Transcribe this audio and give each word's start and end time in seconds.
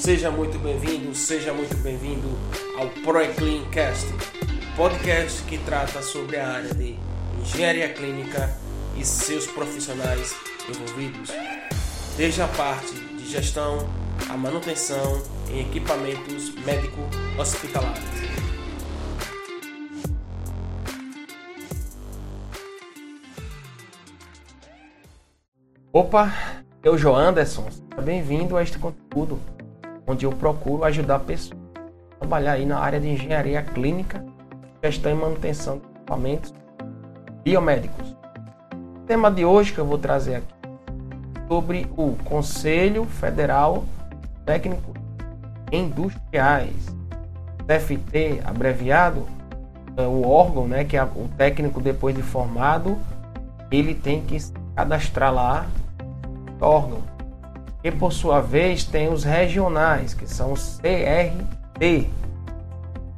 Seja 0.00 0.30
muito 0.30 0.58
bem-vindo, 0.58 1.14
seja 1.14 1.52
muito 1.52 1.76
bem-vindo 1.76 2.26
ao 2.78 2.88
ProEclinicast, 3.04 4.06
podcast 4.74 5.42
que 5.42 5.58
trata 5.58 6.00
sobre 6.00 6.38
a 6.38 6.52
área 6.52 6.72
de 6.74 6.96
engenharia 7.38 7.92
clínica 7.92 8.48
e 8.96 9.04
seus 9.04 9.46
profissionais 9.46 10.34
envolvidos, 10.66 11.30
desde 12.16 12.40
a 12.40 12.48
parte 12.48 12.94
de 12.94 13.28
gestão, 13.28 13.86
a 14.30 14.38
manutenção 14.38 15.22
em 15.50 15.60
equipamentos 15.68 16.54
médico-hospitalares. 16.64 18.02
Opa, 25.92 26.32
eu 26.82 26.96
João 26.96 27.16
Anderson, 27.16 27.68
seja 27.94 28.00
bem-vindo 28.02 28.56
a 28.56 28.62
este 28.62 28.78
conteúdo 28.78 29.38
onde 30.10 30.26
eu 30.26 30.32
procuro 30.32 30.84
ajudar 30.84 31.20
pessoas 31.20 31.60
a 32.14 32.18
trabalhar 32.18 32.52
aí 32.52 32.66
na 32.66 32.78
área 32.78 33.00
de 33.00 33.08
engenharia 33.08 33.62
clínica, 33.62 34.24
gestão 34.82 35.12
e 35.12 35.14
manutenção 35.14 35.78
de 35.78 35.84
equipamentos 35.86 36.54
biomédicos. 37.44 38.16
O 38.96 39.06
tema 39.06 39.30
de 39.30 39.44
hoje 39.44 39.72
que 39.72 39.78
eu 39.78 39.86
vou 39.86 39.98
trazer 39.98 40.36
aqui 40.36 40.54
sobre 41.48 41.86
o 41.96 42.16
Conselho 42.24 43.04
Federal 43.04 43.84
Técnico 44.44 44.94
Industriais, 45.70 46.96
CFT 47.66 48.40
abreviado, 48.44 49.26
é 49.96 50.02
o 50.02 50.26
órgão, 50.26 50.66
né, 50.66 50.84
que 50.84 50.96
é 50.96 51.04
o 51.04 51.28
técnico 51.36 51.80
depois 51.80 52.14
de 52.14 52.22
formado, 52.22 52.98
ele 53.70 53.94
tem 53.94 54.22
que 54.22 54.38
se 54.40 54.52
cadastrar 54.74 55.32
lá, 55.32 55.66
órgão 56.60 57.09
e 57.82 57.90
por 57.90 58.12
sua 58.12 58.40
vez 58.40 58.84
tem 58.84 59.08
os 59.12 59.24
regionais, 59.24 60.14
que 60.14 60.26
são 60.26 60.52
os 60.52 60.78
CRT, 60.80 62.08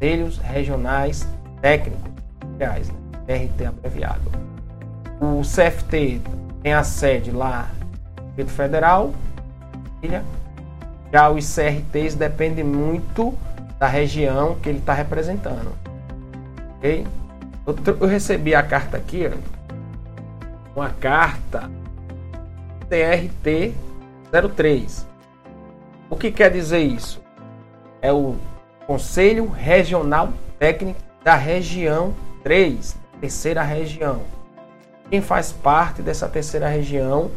Conselhos 0.03 0.39
Regionais 0.39 1.29
Técnicos, 1.61 2.11
aliás, 2.57 2.89
né? 2.89 2.95
CRT 3.27 3.67
abreviado. 3.67 4.33
O 5.21 5.43
CFT 5.43 6.21
tem 6.63 6.73
a 6.73 6.83
sede 6.83 7.31
lá 7.31 7.71
no 8.37 8.49
Federal, 8.49 9.13
já 11.13 11.31
os 11.31 11.55
CRTs 11.55 12.17
dependem 12.17 12.65
muito 12.65 13.33
da 13.79 13.87
região 13.87 14.57
que 14.57 14.69
ele 14.69 14.79
está 14.79 14.93
representando. 14.93 15.73
Ok? 16.79 17.07
Eu, 17.65 18.09
recebi 18.09 18.57
a 18.57 18.63
carta 18.63 18.97
aqui, 18.97 19.31
uma 20.75 20.91
carta 20.91 21.71
TRT 22.89 23.73
03. 24.33 25.07
O 26.09 26.17
que 26.17 26.33
quer 26.33 26.51
dizer 26.51 26.81
isso? 26.81 27.21
É 28.01 28.11
o 28.11 28.37
Conselho 28.87 29.49
Regional 29.49 30.33
Técnico 30.59 30.99
da 31.23 31.35
Região 31.35 32.15
3, 32.43 32.97
terceira 33.21 33.63
região. 33.63 34.23
Quem 35.11 35.21
faz 35.21 35.53
parte 35.53 36.01
dessa 36.01 36.29
terceira 36.29 36.67
região? 36.67 37.31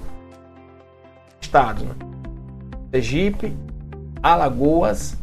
Estados, 1.41 1.83
né? 1.83 1.93
Sergipe, 2.91 3.55
Alagoas, 4.23 5.17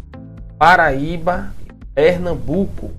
Paraíba, 0.59 1.53
Pernambuco. 1.95 2.91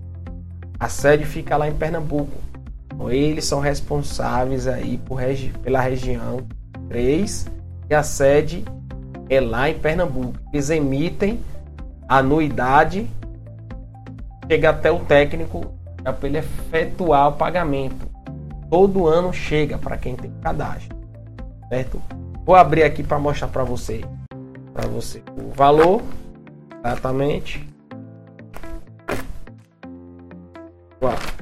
A 0.79 0.89
sede 0.89 1.25
fica 1.25 1.55
lá 1.55 1.67
em 1.67 1.75
Pernambuco. 1.75 2.41
Então, 2.85 3.11
eles 3.11 3.45
são 3.45 3.59
responsáveis 3.59 4.67
aí 4.67 4.97
por 4.97 5.15
regi 5.15 5.53
pela 5.63 5.79
região 5.79 6.45
3 6.89 7.47
e 7.89 7.95
a 7.95 8.03
sede 8.03 8.63
é 9.29 9.39
lá 9.39 9.69
em 9.69 9.77
Pernambuco. 9.77 10.37
Eles 10.51 10.69
emitem 10.69 11.39
anuidade, 12.07 13.09
chega 14.47 14.69
até 14.69 14.91
o 14.91 14.99
técnico 14.99 15.73
para 16.03 16.27
ele 16.27 16.37
efetuar 16.37 17.29
o 17.29 17.33
pagamento. 17.33 18.07
Todo 18.69 19.07
ano 19.07 19.31
chega 19.31 19.77
para 19.77 19.97
quem 19.97 20.15
tem 20.15 20.31
cadastro, 20.41 20.95
certo? 21.69 22.01
Vou 22.45 22.55
abrir 22.55 22.83
aqui 22.83 23.03
para 23.03 23.19
mostrar 23.19 23.47
para 23.47 23.63
você, 23.63 24.03
para 24.73 24.87
você 24.87 25.21
o 25.37 25.51
valor 25.53 26.01
exatamente. 26.85 27.65
Uau. 31.01 31.32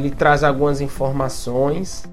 Ele 0.00 0.10
traz 0.10 0.42
algumas 0.42 0.80
informações. 0.80 2.08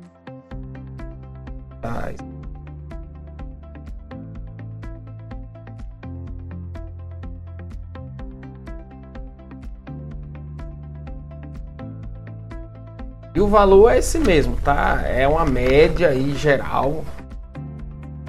E 13.34 13.40
o 13.40 13.48
valor 13.48 13.92
é 13.92 14.00
esse 14.00 14.18
mesmo, 14.18 14.56
tá? 14.64 15.04
É 15.06 15.28
uma 15.28 15.46
média 15.46 16.10
aí 16.10 16.36
geral. 16.36 17.06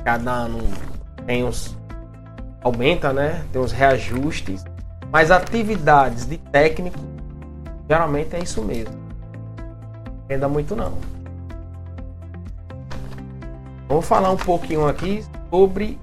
Cada 0.04 0.30
ano 0.30 0.58
tem 1.26 1.44
os 1.44 1.74
aumenta, 2.62 3.10
né? 3.10 3.42
Tem 3.50 3.60
os 3.60 3.72
reajustes, 3.72 4.64
mas 5.10 5.30
atividades 5.30 6.26
de 6.26 6.36
técnico 6.36 6.98
geralmente 7.88 8.36
é 8.36 8.40
isso 8.40 8.60
mesmo 8.62 9.07
ainda 10.28 10.48
muito 10.48 10.76
não. 10.76 10.98
Vamos 13.88 14.06
falar 14.06 14.30
um 14.30 14.36
pouquinho 14.36 14.86
aqui 14.86 15.24
sobre 15.50 15.98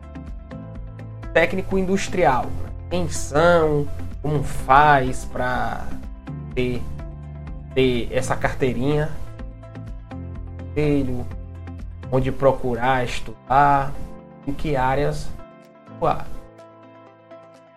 técnico 1.33 1.77
industrial. 1.77 2.45
Quem 2.89 3.09
são, 3.09 3.87
como 4.21 4.41
faz 4.41 5.25
para 5.25 5.85
ter, 6.55 6.81
ter 7.75 8.09
essa 8.11 8.35
carteirinha, 8.35 9.11
onde 12.11 12.31
procurar 12.31 13.03
estudar, 13.03 13.93
em 14.47 14.53
que 14.53 14.75
áreas 14.75 15.29
atuar. 15.95 16.27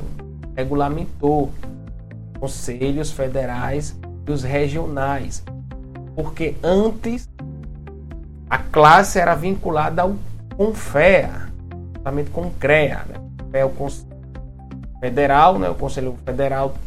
regulamentou 0.55 1.51
conselhos 2.39 3.11
federais 3.11 3.95
e 4.27 4.31
os 4.31 4.41
regionais, 4.43 5.43
porque 6.15 6.55
antes 6.63 7.29
a 8.49 8.57
classe 8.57 9.19
era 9.19 9.35
vinculada 9.35 10.01
ao 10.01 10.15
CONFEA, 10.55 11.49
justamente 11.93 12.29
com 12.29 12.43
o 12.43 12.51
CREA, 12.51 13.03
né? 13.09 13.15
é 13.53 13.65
o 13.65 13.69
Conselho 13.69 14.15
Federal, 14.99 15.59
né? 15.59 15.69
o 15.69 15.75
Conselho 15.75 16.17
Federal 16.25 16.69
de 16.69 16.84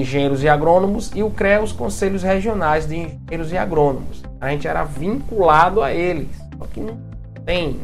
Engenheiros 0.00 0.42
e 0.42 0.48
Agrônomos, 0.48 1.10
e 1.14 1.22
o 1.22 1.30
CREA, 1.30 1.62
os 1.62 1.72
Conselhos 1.72 2.22
Regionais 2.22 2.86
de 2.86 2.96
Engenheiros 2.96 3.52
e 3.52 3.56
Agrônomos 3.56 4.26
a 4.40 4.50
gente 4.50 4.68
era 4.68 4.84
vinculado 4.84 5.82
a 5.82 5.92
eles. 5.92 6.28
Só 6.58 6.66
que 6.66 6.80
não 6.80 6.98
tem. 7.44 7.80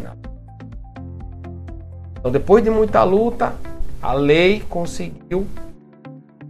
Então, 2.19 2.31
depois 2.31 2.63
de 2.63 2.71
muita 2.71 3.03
luta, 3.03 3.55
a 4.01 4.13
lei 4.13 4.61
conseguiu 4.61 5.47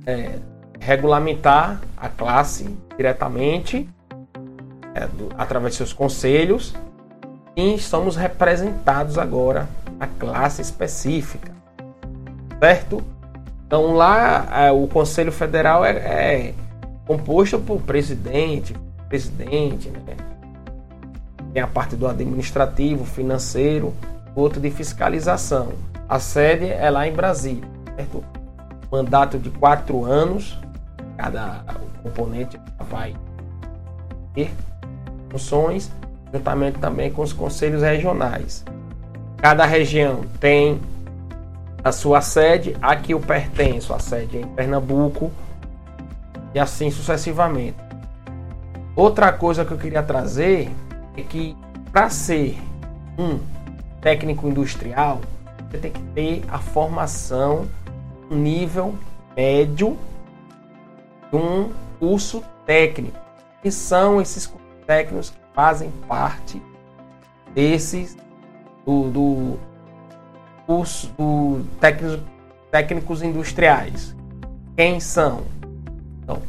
é, 0.06 0.38
regulamentar 0.80 1.80
a 1.96 2.08
classe 2.08 2.76
diretamente 2.96 3.88
é, 4.94 5.06
do, 5.06 5.28
através 5.38 5.74
de 5.74 5.78
seus 5.78 5.92
conselhos 5.92 6.74
e 7.56 7.78
somos 7.78 8.16
representados 8.16 9.18
agora 9.18 9.68
a 10.00 10.06
classe 10.06 10.60
específica, 10.60 11.52
certo? 12.58 13.02
Então 13.72 13.94
lá 13.94 14.66
é, 14.66 14.70
o 14.70 14.86
Conselho 14.86 15.32
Federal 15.32 15.82
é, 15.82 15.92
é 15.92 16.54
composto 17.06 17.58
por 17.58 17.80
presidente, 17.80 18.76
presidente, 19.08 19.88
né? 19.88 20.14
tem 21.54 21.62
a 21.62 21.66
parte 21.66 21.96
do 21.96 22.06
administrativo, 22.06 23.06
financeiro, 23.06 23.94
outro 24.34 24.60
de 24.60 24.70
fiscalização. 24.70 25.72
A 26.06 26.18
sede 26.18 26.66
é 26.66 26.90
lá 26.90 27.08
em 27.08 27.14
Brasília, 27.14 27.66
certo? 27.96 28.22
Mandato 28.90 29.38
de 29.38 29.48
quatro 29.48 30.04
anos, 30.04 30.60
cada 31.16 31.64
componente 32.02 32.60
vai 32.90 33.16
ter 34.34 34.50
funções, 35.30 35.90
juntamente 36.30 36.78
também 36.78 37.10
com 37.10 37.22
os 37.22 37.32
conselhos 37.32 37.80
regionais. 37.80 38.66
Cada 39.38 39.64
região 39.64 40.26
tem 40.38 40.78
a 41.84 41.90
sua 41.90 42.20
sede, 42.20 42.76
aqui 42.80 43.12
eu 43.12 43.20
pertenço, 43.20 43.92
a 43.92 43.98
sede 43.98 44.38
é 44.38 44.40
em 44.40 44.46
Pernambuco, 44.46 45.30
e 46.54 46.58
assim 46.58 46.90
sucessivamente. 46.90 47.76
Outra 48.94 49.32
coisa 49.32 49.64
que 49.64 49.72
eu 49.72 49.78
queria 49.78 50.02
trazer 50.02 50.70
é 51.16 51.22
que 51.22 51.56
para 51.90 52.08
ser 52.10 52.58
um 53.18 53.38
técnico 54.00 54.46
industrial, 54.48 55.20
você 55.70 55.78
tem 55.78 55.90
que 55.90 56.02
ter 56.14 56.44
a 56.48 56.58
formação 56.58 57.66
nível 58.30 58.94
médio 59.36 59.98
de 61.30 61.36
um 61.36 61.70
curso 61.98 62.42
técnico. 62.66 63.18
Que 63.62 63.70
são 63.70 64.20
esses 64.20 64.46
cursos 64.46 64.68
técnicos 64.86 65.30
que 65.30 65.36
fazem 65.54 65.90
parte 66.06 66.60
desses 67.54 68.16
do, 68.84 69.10
do 69.10 69.58
curso 70.72 71.12
do 71.18 71.64
técnicos, 71.78 72.20
técnicos 72.70 73.22
industriais. 73.22 74.16
Quem 74.74 74.98
são? 75.00 75.42
Então, 76.22 76.40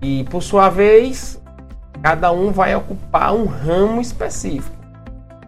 E 0.02 0.24
por 0.26 0.42
sua 0.42 0.70
vez, 0.70 1.42
cada 2.02 2.32
um 2.32 2.52
vai 2.52 2.76
ocupar 2.76 3.34
um 3.34 3.46
ramo 3.46 4.02
específico. 4.02 4.76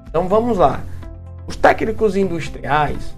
Então 0.08 0.28
vamos 0.28 0.58
lá. 0.58 0.82
Os 1.48 1.56
técnicos 1.56 2.16
industriais, 2.16 3.16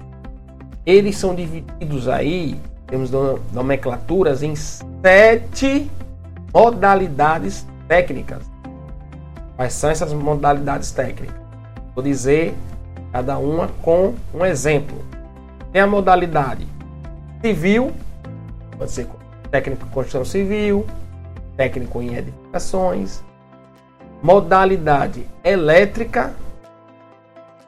eles 0.85 1.17
são 1.17 1.35
divididos 1.35 2.07
aí, 2.07 2.59
temos 2.87 3.11
nomenclaturas 3.53 4.41
em 4.41 4.55
sete 4.55 5.89
modalidades 6.53 7.65
técnicas. 7.87 8.43
Quais 9.55 9.73
são 9.73 9.89
essas 9.89 10.13
modalidades 10.13 10.91
técnicas? 10.91 11.35
Vou 11.93 12.03
dizer 12.03 12.55
cada 13.11 13.37
uma 13.37 13.69
com 13.81 14.15
um 14.33 14.45
exemplo. 14.45 15.03
Tem 15.71 15.81
a 15.81 15.87
modalidade 15.87 16.67
civil, 17.41 17.93
pode 18.77 18.91
ser 18.91 19.07
técnico 19.49 19.85
em 19.85 19.89
construção 19.89 20.25
civil, 20.25 20.85
técnico 21.55 22.01
em 22.01 22.15
edificações, 22.15 23.23
modalidade 24.21 25.27
elétrica, 25.43 26.33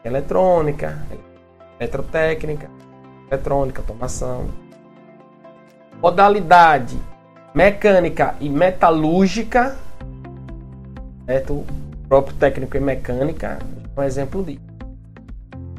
eletrônica, 0.03 1.01
eletrotécnica, 1.79 2.69
eletrônica, 3.29 3.81
automação. 3.81 4.49
Modalidade 6.01 6.97
mecânica 7.53 8.35
e 8.39 8.49
metalúrgica, 8.49 9.75
certo? 11.25 11.53
o 11.53 11.65
próprio 12.07 12.35
técnico 12.37 12.77
em 12.77 12.81
mecânica, 12.81 13.59
um 13.97 14.01
exemplo 14.01 14.43
disso. 14.43 14.61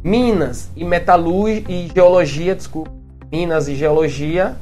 Minas 0.03 0.71
e 0.77 0.85
metalurgia 0.85 1.65
e 1.69 1.89
geologia, 1.89 2.55
desculpa. 2.55 3.00
Minas 3.31 3.69
e 3.69 3.75
geologia. 3.75 4.57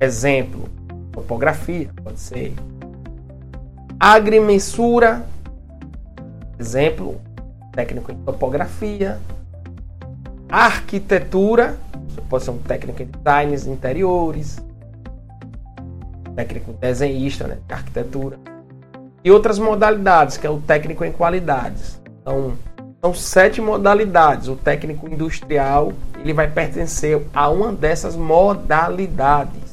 Exemplo, 0.00 0.68
topografia, 1.12 1.90
pode 2.02 2.20
ser. 2.20 2.54
Agrimensura, 3.98 5.26
Exemplo, 6.60 7.18
técnico 7.72 8.12
em 8.12 8.16
topografia, 8.16 9.18
arquitetura, 10.46 11.78
você 12.06 12.20
pode 12.20 12.44
ser 12.44 12.50
um 12.50 12.58
técnico 12.58 13.02
em 13.02 13.06
designs 13.06 13.66
interiores, 13.66 14.58
técnico 16.36 16.74
desenhista, 16.74 17.46
né, 17.46 17.56
arquitetura, 17.70 18.38
e 19.24 19.30
outras 19.30 19.58
modalidades, 19.58 20.36
que 20.36 20.46
é 20.46 20.50
o 20.50 20.60
técnico 20.60 21.02
em 21.02 21.12
qualidades. 21.12 21.98
Então, 22.20 22.52
são 23.00 23.14
sete 23.14 23.62
modalidades. 23.62 24.48
O 24.48 24.56
técnico 24.56 25.08
industrial 25.08 25.94
ele 26.20 26.34
vai 26.34 26.50
pertencer 26.50 27.26
a 27.32 27.48
uma 27.48 27.72
dessas 27.72 28.14
modalidades. 28.14 29.72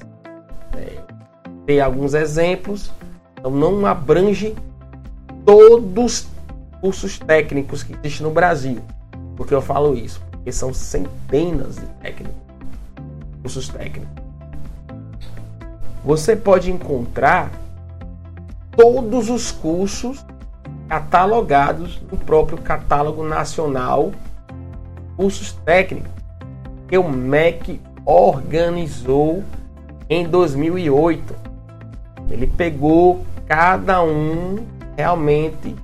É, 0.76 0.98
tem 1.66 1.82
alguns 1.82 2.14
exemplos, 2.14 2.92
então 3.38 3.52
não 3.52 3.86
abrange 3.86 4.56
todos 5.46 6.28
cursos 6.80 7.20
técnicos 7.20 7.84
que 7.84 7.94
existem 7.94 8.26
no 8.26 8.34
Brasil. 8.34 8.80
Por 9.36 9.46
que 9.46 9.54
eu 9.54 9.62
falo 9.62 9.96
isso? 9.96 10.22
Porque 10.32 10.52
são 10.52 10.74
centenas 10.74 11.76
de 11.76 11.86
técnicos, 12.02 12.42
cursos 13.42 13.68
técnicos. 13.68 14.24
Você 16.06 16.36
pode 16.36 16.72
encontrar 16.72 17.52
todos 18.72 19.30
os 19.30 19.52
cursos 19.52 20.26
catalogados 20.88 22.02
no 22.10 22.18
próprio 22.18 22.58
catálogo 22.58 23.22
nacional 23.24 24.14
cursos 25.18 25.52
técnicos 25.52 26.17
que 26.88 26.98
o 26.98 27.08
MEC 27.08 27.82
organizou 28.06 29.44
em 30.10 30.28
2008. 30.28 31.36
Ele 32.30 32.48
pegou 32.48 33.26
cada 33.48 34.04
um 34.04 34.66
realmente 34.98 35.76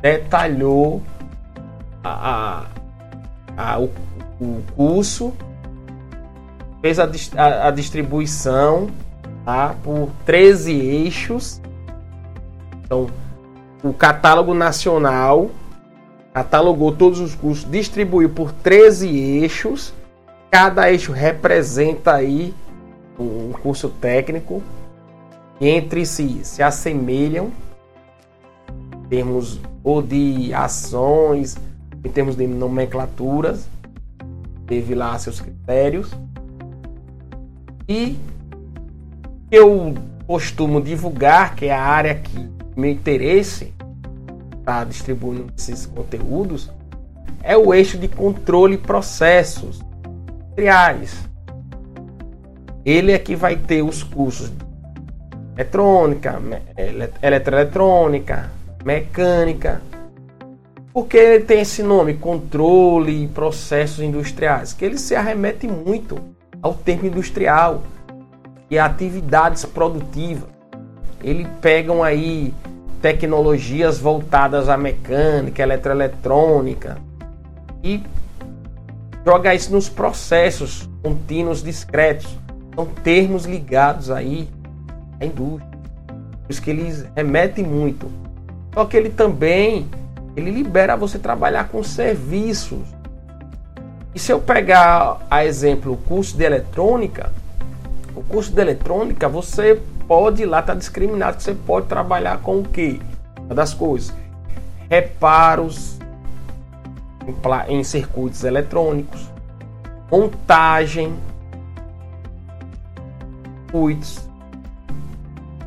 detalhou 0.00 1.02
a, 2.04 2.66
a, 3.56 3.74
a 3.74 3.80
o, 3.80 3.90
o, 4.40 4.62
curso, 4.76 5.34
fez 6.80 6.98
a, 6.98 7.08
a, 7.66 7.70
distribuição 7.70 8.90
tá, 9.44 9.74
por 9.82 10.10
13 10.24 10.72
eixos. 10.72 11.60
Então, 12.84 13.08
o 13.82 13.92
catálogo 13.92 14.54
nacional 14.54 15.50
catalogou 16.32 16.92
todos 16.92 17.18
os 17.20 17.34
cursos, 17.34 17.70
distribuiu 17.70 18.30
por 18.30 18.52
13 18.52 19.08
eixos. 19.08 19.92
Cada 20.50 20.90
eixo 20.90 21.12
representa 21.12 22.14
aí 22.14 22.52
um 23.16 23.52
curso 23.52 23.88
técnico 23.88 24.60
entre 25.60 26.04
si 26.04 26.40
se 26.42 26.60
assemelham 26.60 27.52
em 28.96 29.08
termos 29.08 29.60
ou 29.84 30.02
de 30.02 30.52
ações, 30.52 31.56
em 32.02 32.08
termos 32.08 32.34
de 32.34 32.48
nomenclaturas, 32.48 33.68
teve 34.66 34.94
lá 34.94 35.16
seus 35.18 35.40
critérios. 35.40 36.10
E 37.88 38.18
eu 39.52 39.94
costumo 40.26 40.80
divulgar, 40.80 41.54
que 41.54 41.66
é 41.66 41.74
a 41.74 41.82
área 41.82 42.14
que 42.16 42.50
meu 42.76 42.90
interesse 42.90 43.72
está 44.58 44.82
distribuindo 44.82 45.52
esses 45.56 45.86
conteúdos, 45.86 46.72
é 47.42 47.56
o 47.56 47.72
eixo 47.72 47.98
de 47.98 48.08
controle 48.08 48.76
processos 48.76 49.80
industriais. 50.60 51.28
Ele 52.84 53.12
é 53.12 53.18
que 53.18 53.34
vai 53.34 53.56
ter 53.56 53.82
os 53.82 54.02
cursos 54.02 54.50
de 54.50 54.70
eletrônica, 55.54 56.40
eletroeletrônica, 57.22 58.50
mecânica. 58.84 59.80
Porque 60.92 61.16
ele 61.16 61.44
tem 61.44 61.60
esse 61.60 61.82
nome, 61.82 62.14
controle 62.14 63.24
e 63.24 63.28
processos 63.28 64.00
industriais, 64.00 64.72
que 64.72 64.84
ele 64.84 64.98
se 64.98 65.14
arremete 65.14 65.66
muito 65.66 66.18
ao 66.60 66.74
termo 66.74 67.06
industrial 67.06 67.82
e 68.70 68.78
atividades 68.78 69.64
produtivas. 69.64 70.48
Ele 71.22 71.46
pegam 71.60 72.02
aí 72.02 72.54
tecnologias 73.00 73.98
voltadas 73.98 74.68
à 74.68 74.76
mecânica, 74.76 75.62
eletroeletrônica 75.62 76.98
e 77.84 78.02
joga 79.24 79.54
isso 79.54 79.72
nos 79.72 79.88
processos 79.88 80.88
contínuos 81.02 81.62
discretos. 81.62 82.38
São 82.74 82.86
termos 82.86 83.44
ligados 83.44 84.10
aí 84.10 84.48
à 85.20 85.24
indústria. 85.24 85.70
Por 86.06 86.50
isso 86.50 86.62
que 86.62 86.70
eles 86.70 87.06
remetem 87.14 87.64
muito 87.64 88.20
só 88.72 88.84
que 88.84 88.96
ele 88.96 89.10
também 89.10 89.88
ele 90.36 90.50
libera 90.50 90.96
você 90.96 91.18
trabalhar 91.18 91.68
com 91.68 91.82
serviços. 91.82 92.80
E 94.14 94.18
se 94.18 94.32
eu 94.32 94.40
pegar 94.40 95.18
a 95.30 95.44
exemplo 95.44 95.92
o 95.92 95.96
curso 95.96 96.36
de 96.36 96.44
eletrônica, 96.44 97.32
o 98.14 98.22
curso 98.22 98.52
de 98.52 98.60
eletrônica 98.60 99.28
você 99.28 99.80
pode 100.06 100.44
lá 100.44 100.60
estar 100.60 100.72
tá 100.72 100.78
discriminado 100.78 101.42
você 101.42 101.54
pode 101.54 101.86
trabalhar 101.86 102.38
com 102.38 102.60
o 102.60 102.64
que? 102.64 103.00
Uma 103.44 103.54
das 103.54 103.74
coisas, 103.74 104.14
reparos 104.88 105.98
em, 107.68 107.84
circuitos 107.84 108.44
eletrônicos, 108.44 109.30
montagem, 110.10 111.14
circuitos 113.66 114.28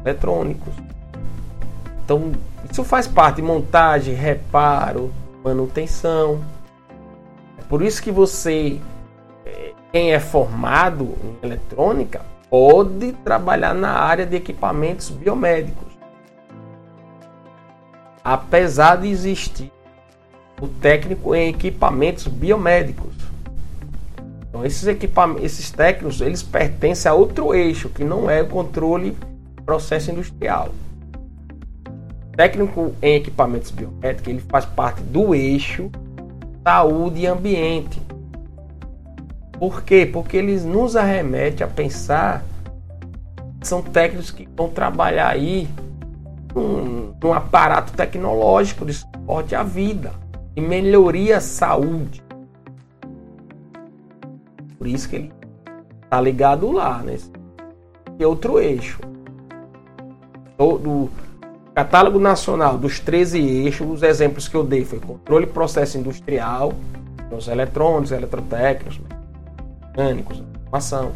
eletrônicos. 0.03 0.73
Então, 2.03 2.31
isso 2.69 2.83
faz 2.83 3.07
parte 3.07 3.37
de 3.37 3.41
montagem, 3.43 4.13
reparo, 4.13 5.13
manutenção. 5.43 6.43
É 7.57 7.63
por 7.63 7.81
isso 7.81 8.01
que 8.01 8.11
você, 8.11 8.79
eh, 9.45 9.73
quem 9.91 10.11
é 10.11 10.19
formado 10.19 11.15
em 11.23 11.45
eletrônica, 11.45 12.21
pode 12.49 13.13
trabalhar 13.23 13.73
na 13.73 13.91
área 13.91 14.25
de 14.25 14.35
equipamentos 14.35 15.09
biomédicos. 15.09 15.93
Apesar 18.23 18.97
de 18.97 19.07
existir 19.07 19.71
o 20.61 20.67
técnico 20.67 21.35
em 21.35 21.49
equipamentos 21.49 22.27
biomédicos. 22.27 23.13
Então, 24.47 24.65
esses 24.65 24.87
equipamentos, 24.87 25.43
esses 25.43 25.71
técnicos, 25.71 26.21
eles 26.21 26.43
pertencem 26.43 27.09
a 27.11 27.13
outro 27.15 27.53
eixo, 27.53 27.89
que 27.89 28.03
não 28.03 28.29
é 28.29 28.41
o 28.41 28.47
controle 28.47 29.17
processo 29.65 30.11
industrial. 30.11 30.69
O 31.87 32.37
técnico 32.37 32.93
em 33.01 33.15
equipamentos 33.15 33.71
biomédicos, 33.71 34.27
ele 34.27 34.43
faz 34.47 34.65
parte 34.65 35.01
do 35.01 35.33
eixo 35.33 35.91
saúde 36.63 37.21
e 37.21 37.27
ambiente. 37.27 38.01
Por 39.59 39.83
quê? 39.83 40.05
Porque 40.05 40.37
eles 40.37 40.63
nos 40.63 40.95
arremete 40.95 41.63
a 41.63 41.67
pensar 41.67 42.43
são 43.61 43.81
técnicos 43.81 44.29
que 44.29 44.47
vão 44.55 44.69
trabalhar 44.69 45.29
aí 45.29 45.69
num, 46.53 47.13
num 47.21 47.33
aparato 47.33 47.93
tecnológico 47.93 48.85
de 48.85 48.93
suporte 48.93 49.55
à 49.55 49.63
vida 49.63 50.22
e 50.55 50.61
melhoria 50.61 51.37
à 51.37 51.41
saúde. 51.41 52.23
Por 54.77 54.87
isso 54.87 55.09
que 55.09 55.15
ele 55.15 55.33
está 56.03 56.19
ligado 56.19 56.71
lá, 56.71 56.99
né? 56.99 57.17
outro 58.25 58.59
eixo. 58.59 58.99
Do 60.57 61.09
catálogo 61.73 62.19
nacional 62.19 62.77
dos 62.77 62.99
13 62.99 63.39
eixos, 63.39 63.89
os 63.89 64.03
exemplos 64.03 64.47
que 64.47 64.55
eu 64.55 64.63
dei 64.63 64.85
foi 64.85 64.99
controle 64.99 65.45
e 65.45 65.49
processo 65.49 65.97
industrial, 65.97 66.73
os 67.31 67.47
eletrônicos, 67.47 68.11
eletrotécnicos, 68.11 68.99
mecânicos, 69.81 70.39
informação. 70.39 71.11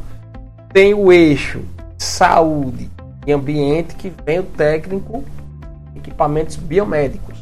Tem 0.74 0.94
o 0.94 1.12
eixo 1.12 1.62
saúde 1.98 2.90
e 3.26 3.32
ambiente, 3.32 3.96
que 3.96 4.12
vem 4.26 4.40
o 4.40 4.44
técnico 4.44 5.24
equipamentos 5.96 6.56
biomédicos. 6.56 7.37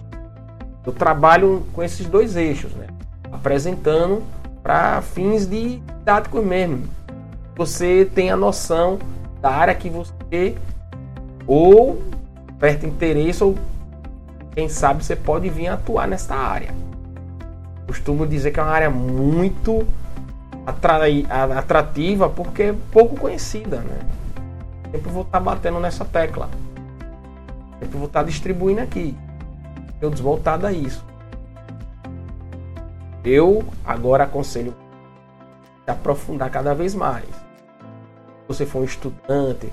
Eu 0.86 0.94
trabalho 0.94 1.66
com 1.74 1.82
esses 1.82 2.06
dois 2.06 2.36
eixos, 2.36 2.72
né? 2.74 2.88
apresentando 3.32 4.24
para 4.64 5.02
fins 5.02 5.46
de 5.46 5.78
didáticos 5.78 6.44
mesmo. 6.44 6.84
Você 7.56 8.10
tem 8.14 8.32
a 8.32 8.38
noção 8.38 9.00
da 9.42 9.50
área 9.50 9.76
que 9.76 9.90
você 9.90 10.56
ou 11.46 12.02
perto 12.60 12.86
interesse 12.86 13.44
ou 13.44 13.56
quem 14.54 14.68
sabe 14.70 15.04
você 15.04 15.16
pode 15.16 15.50
vir 15.50 15.68
atuar 15.68 16.08
nessa 16.08 16.34
área. 16.34 16.70
Costumo 17.88 18.26
dizer 18.26 18.52
que 18.52 18.60
é 18.60 18.64
uma 18.64 18.72
área 18.72 18.90
muito 18.90 19.86
atrativa 20.66 22.28
porque 22.30 22.64
é 22.64 22.76
pouco 22.92 23.16
conhecida, 23.16 23.78
né? 23.78 24.00
Sempre 24.92 25.12
vou 25.12 25.24
estar 25.24 25.40
batendo 25.40 25.80
nessa 25.80 26.04
tecla. 26.04 26.50
Sempre 27.80 27.98
vou 27.98 28.08
estar 28.08 28.24
distribuindo 28.24 28.82
aqui. 28.82 29.16
Eu 30.02 30.10
desvoltado 30.10 30.68
a 30.68 30.72
isso. 30.72 31.04
Eu 33.24 33.64
agora 33.84 34.26
aconselho 34.26 34.74
se 35.84 35.92
aprofundar 35.92 36.50
cada 36.50 36.74
vez 36.74 36.94
mais. 36.94 37.26
Se 37.26 38.48
você 38.48 38.66
for 38.66 38.82
um 38.82 38.86
estudante, 38.86 39.68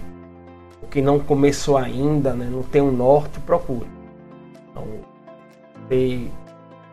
o 0.82 0.86
que 0.86 1.02
não 1.02 1.18
começou 1.18 1.76
ainda, 1.76 2.32
né, 2.32 2.48
não 2.50 2.62
tem 2.62 2.80
um 2.80 2.92
norte, 2.92 3.38
procure. 3.40 3.88
Então, 4.70 4.84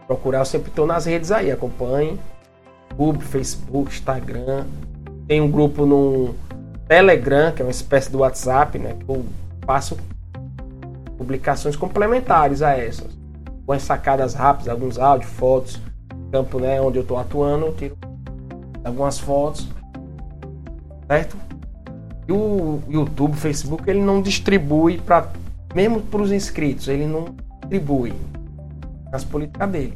procurar, 0.05 0.39
eu 0.39 0.45
sempre 0.45 0.69
estou 0.69 0.85
nas 0.85 1.05
redes 1.05 1.31
aí, 1.31 1.51
acompanhe. 1.51 2.19
YouTube, 2.99 3.23
Facebook, 3.23 3.91
Instagram. 3.91 4.65
Tem 5.27 5.39
um 5.39 5.49
grupo 5.49 5.85
no 5.85 6.35
Telegram, 6.87 7.51
que 7.53 7.61
é 7.61 7.65
uma 7.65 7.71
espécie 7.71 8.09
de 8.09 8.17
WhatsApp, 8.17 8.77
né, 8.77 8.95
que 8.99 9.09
eu 9.09 9.23
faço 9.65 9.97
publicações 11.17 11.75
complementares 11.75 12.61
a 12.61 12.75
essas. 12.77 13.18
Com 13.69 13.73
as 13.73 13.83
sacadas 13.83 14.33
rápidas, 14.33 14.67
alguns 14.67 14.97
áudios, 14.97 15.31
fotos, 15.31 15.79
campo 16.31 16.59
né, 16.59 16.81
onde 16.81 16.97
eu 16.97 17.03
estou 17.03 17.19
atuando, 17.19 17.67
eu 17.67 17.75
tiro 17.75 17.95
algumas 18.83 19.19
fotos, 19.19 19.69
certo? 21.05 21.37
E 22.27 22.31
o 22.31 22.81
YouTube, 22.89 23.33
o 23.33 23.37
Facebook, 23.37 23.87
ele 23.87 24.01
não 24.01 24.23
distribui 24.23 24.97
para 24.97 25.29
mesmo 25.75 26.01
para 26.01 26.19
os 26.19 26.31
inscritos, 26.31 26.87
ele 26.87 27.05
não 27.05 27.35
distribui 27.59 28.11
as 29.11 29.23
políticas 29.23 29.69
dele. 29.69 29.95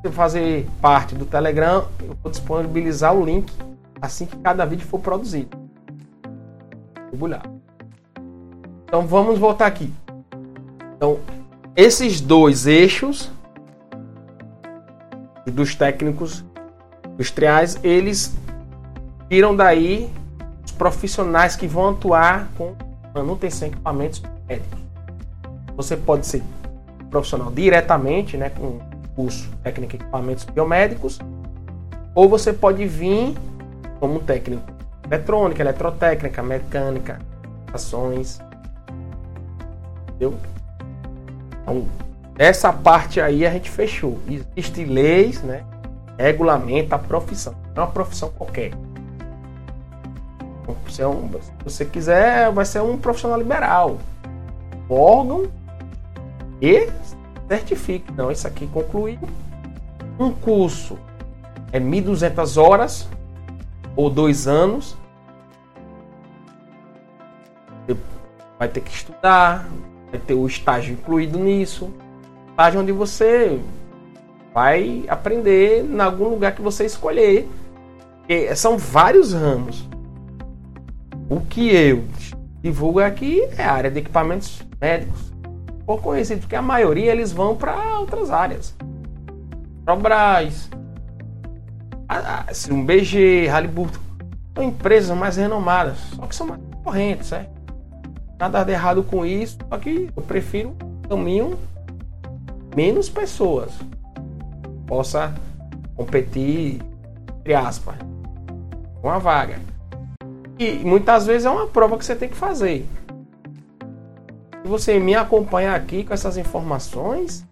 Se 0.00 0.08
eu 0.08 0.10
fazer 0.10 0.68
parte 0.80 1.14
do 1.14 1.24
Telegram, 1.24 1.86
eu 2.00 2.16
vou 2.20 2.32
disponibilizar 2.32 3.14
o 3.14 3.24
link 3.24 3.48
assim 4.02 4.26
que 4.26 4.36
cada 4.38 4.64
vídeo 4.64 4.84
for 4.88 4.98
produzido. 4.98 5.56
Então 8.82 9.06
vamos 9.06 9.38
voltar 9.38 9.66
aqui. 9.66 9.94
Então, 10.96 11.20
esses 11.76 12.20
dois 12.22 12.66
eixos 12.66 13.30
dos 15.46 15.74
técnicos 15.74 16.44
industriais, 17.12 17.78
eles 17.82 18.34
tiram 19.28 19.54
daí 19.54 20.10
os 20.64 20.72
profissionais 20.72 21.54
que 21.54 21.66
vão 21.66 21.90
atuar 21.90 22.48
com 22.56 22.74
manutenção 23.14 23.68
de 23.68 23.74
equipamentos 23.74 24.22
médicos. 24.48 24.80
Você 25.76 25.96
pode 25.96 26.26
ser 26.26 26.42
profissional 27.10 27.50
diretamente, 27.50 28.36
né, 28.36 28.50
com 28.50 28.80
curso 29.14 29.48
técnico 29.62 29.94
em 29.94 29.98
equipamentos 29.98 30.44
biomédicos, 30.44 31.18
ou 32.14 32.28
você 32.28 32.52
pode 32.52 32.86
vir 32.86 33.34
como 34.00 34.20
técnico 34.20 34.64
eletrônica, 35.04 35.62
eletrotécnica, 35.62 36.42
mecânica, 36.42 37.18
ações. 37.72 38.40
Entendeu? 40.08 40.34
Então, 41.66 41.84
essa 42.38 42.72
parte 42.72 43.20
aí 43.20 43.44
a 43.44 43.50
gente 43.50 43.70
fechou. 43.70 44.20
Existem 44.56 44.84
leis, 44.84 45.42
né? 45.42 45.64
regulamenta 46.18 46.96
a 46.96 46.98
profissão. 46.98 47.54
Não 47.74 47.82
é 47.82 47.86
uma 47.86 47.92
profissão 47.92 48.30
qualquer. 48.30 48.72
Se, 50.88 51.02
é 51.02 51.06
se 51.06 51.52
você 51.64 51.84
quiser, 51.84 52.50
vai 52.52 52.64
ser 52.64 52.80
um 52.80 52.96
profissional 52.96 53.38
liberal. 53.38 53.98
Órgão 54.88 55.50
e 56.60 56.88
certifique. 57.48 58.12
Não, 58.12 58.30
isso 58.30 58.46
aqui 58.46 58.66
concluiu. 58.66 59.18
Um 60.18 60.32
curso 60.32 60.98
é 61.72 61.78
1.200 61.78 62.60
horas 62.60 63.08
ou 63.94 64.08
dois 64.08 64.46
anos. 64.46 64.96
Você 67.86 67.96
vai 68.58 68.68
ter 68.68 68.80
que 68.80 68.90
estudar, 68.90 69.66
vai 70.16 70.18
ter 70.18 70.34
o 70.34 70.46
estágio 70.46 70.94
incluído 70.94 71.38
nisso. 71.38 71.92
Estágio 72.50 72.80
onde 72.80 72.92
você 72.92 73.60
vai 74.52 75.04
aprender 75.08 75.84
em 75.84 76.00
algum 76.00 76.28
lugar 76.28 76.54
que 76.54 76.62
você 76.62 76.86
escolher. 76.86 77.48
Porque 78.18 78.54
são 78.56 78.78
vários 78.78 79.32
ramos. 79.32 79.88
O 81.28 81.40
que 81.40 81.74
eu 81.74 82.04
divulgo 82.62 83.00
aqui 83.00 83.42
é 83.56 83.64
a 83.64 83.72
área 83.72 83.90
de 83.90 84.00
equipamentos 84.00 84.62
médicos. 84.80 85.32
Pouco 85.84 86.04
conhecido, 86.04 86.40
porque 86.40 86.56
a 86.56 86.62
maioria 86.62 87.12
eles 87.12 87.32
vão 87.32 87.54
para 87.54 88.00
outras 88.00 88.30
áreas. 88.30 88.74
Petrobras, 89.84 90.68
um 92.70 92.84
BG, 92.84 93.46
Halliburton, 93.46 94.00
são 94.54 94.64
empresas 94.64 95.16
mais 95.16 95.36
renomadas, 95.36 95.96
só 96.16 96.26
que 96.26 96.34
são 96.34 96.48
mais 96.48 96.60
correntes, 96.82 97.28
certo? 97.28 97.55
Nada 98.38 98.62
de 98.64 98.72
errado 98.72 99.02
com 99.02 99.24
isso, 99.24 99.58
só 99.68 99.78
que 99.78 100.10
eu 100.14 100.22
prefiro 100.22 100.76
caminho 101.08 101.58
menos 102.74 103.08
pessoas 103.08 103.72
possa 104.86 105.34
competir, 105.96 106.80
entre 107.40 107.54
aspas, 107.54 107.96
com 109.00 109.08
a 109.08 109.18
vaga. 109.18 109.58
E 110.58 110.72
muitas 110.78 111.26
vezes 111.26 111.46
é 111.46 111.50
uma 111.50 111.66
prova 111.66 111.98
que 111.98 112.04
você 112.04 112.14
tem 112.14 112.28
que 112.28 112.36
fazer. 112.36 112.86
Se 114.62 114.68
você 114.68 114.98
me 114.98 115.14
acompanha 115.14 115.74
aqui 115.74 116.04
com 116.04 116.12
essas 116.12 116.36
informações, 116.36 117.46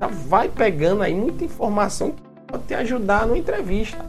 já 0.00 0.06
vai 0.06 0.48
pegando 0.48 1.02
aí 1.02 1.14
muita 1.14 1.44
informação 1.44 2.12
que 2.12 2.22
pode 2.46 2.64
te 2.64 2.74
ajudar 2.74 3.26
numa 3.26 3.38
entrevista 3.38 4.04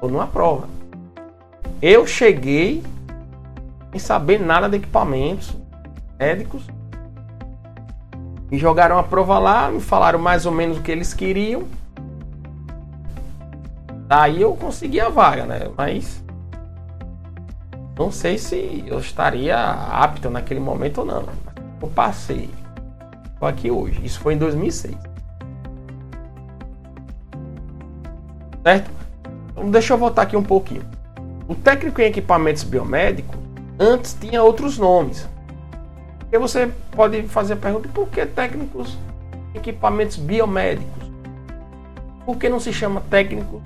ou 0.00 0.10
numa 0.10 0.26
prova. 0.26 0.68
Eu 1.80 2.06
cheguei 2.06 2.82
sem 3.90 3.98
saber 3.98 4.38
nada 4.38 4.68
de 4.68 4.76
equipamentos 4.76 5.56
médicos. 6.18 6.66
Me 8.50 8.58
jogaram 8.58 8.98
a 8.98 9.02
prova 9.02 9.38
lá, 9.38 9.70
me 9.70 9.80
falaram 9.80 10.18
mais 10.18 10.46
ou 10.46 10.52
menos 10.52 10.78
o 10.78 10.82
que 10.82 10.90
eles 10.90 11.14
queriam. 11.14 11.64
Daí 14.06 14.42
eu 14.42 14.56
consegui 14.56 15.00
a 15.00 15.08
vaga, 15.08 15.46
né? 15.46 15.70
Mas 15.76 16.22
não 17.96 18.10
sei 18.10 18.38
se 18.38 18.84
eu 18.86 18.98
estaria 18.98 19.56
apto 19.56 20.30
naquele 20.30 20.60
momento 20.60 20.98
ou 20.98 21.04
não. 21.04 21.28
Eu 21.80 21.88
passei. 21.88 22.50
Estou 23.32 23.48
aqui 23.48 23.70
hoje. 23.70 24.04
Isso 24.04 24.20
foi 24.20 24.34
em 24.34 24.38
2006. 24.38 24.96
Certo? 28.62 28.90
Então, 29.50 29.70
deixa 29.70 29.94
eu 29.94 29.98
voltar 29.98 30.22
aqui 30.22 30.36
um 30.36 30.42
pouquinho. 30.42 30.84
O 31.48 31.54
técnico 31.54 32.00
em 32.00 32.06
equipamentos 32.06 32.62
biomédicos 32.62 33.39
antes 33.80 34.12
tinha 34.12 34.42
outros 34.42 34.76
nomes. 34.76 35.26
Porque 36.18 36.38
você 36.38 36.70
pode 36.92 37.22
fazer 37.24 37.54
a 37.54 37.56
pergunta: 37.56 37.88
por 37.88 38.08
que 38.08 38.24
técnicos 38.26 38.98
equipamentos 39.54 40.16
biomédicos? 40.16 41.10
Por 42.24 42.36
que 42.36 42.48
não 42.48 42.60
se 42.60 42.72
chama 42.72 43.00
técnico 43.10 43.62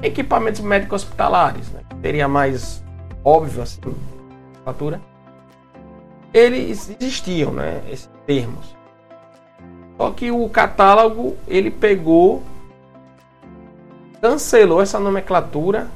equipamentos 0.00 0.60
médicos 0.60 1.02
hospitalares? 1.02 1.68
Né? 1.70 1.80
Seria 2.00 2.28
mais 2.28 2.82
óbvio 3.24 3.62
assim, 3.62 3.80
fatura. 4.64 5.00
Eles 6.32 6.94
existiam, 7.00 7.52
né? 7.52 7.82
Esses 7.90 8.08
termos. 8.26 8.76
Só 9.96 10.10
que 10.12 10.30
o 10.30 10.48
catálogo 10.48 11.36
ele 11.48 11.70
pegou, 11.70 12.42
cancelou 14.20 14.80
essa 14.80 15.00
nomenclatura, 15.00 15.88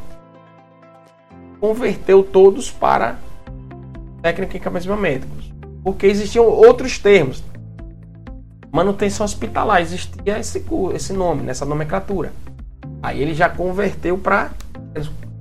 converteu 1.62 2.24
todos 2.24 2.72
para 2.72 3.20
técnica 4.20 4.54
em 4.54 4.56
equipamentos 4.56 4.84
biomédicos. 4.84 5.52
Porque 5.84 6.06
existiam 6.06 6.44
outros 6.44 6.98
termos. 6.98 7.44
Manutenção 8.72 9.24
hospitalar, 9.24 9.80
existia 9.80 10.40
esse, 10.40 10.64
esse 10.92 11.12
nome, 11.12 11.44
nessa 11.44 11.64
nomenclatura. 11.64 12.32
Aí 13.00 13.22
ele 13.22 13.32
já 13.32 13.48
converteu 13.48 14.18
para 14.18 14.50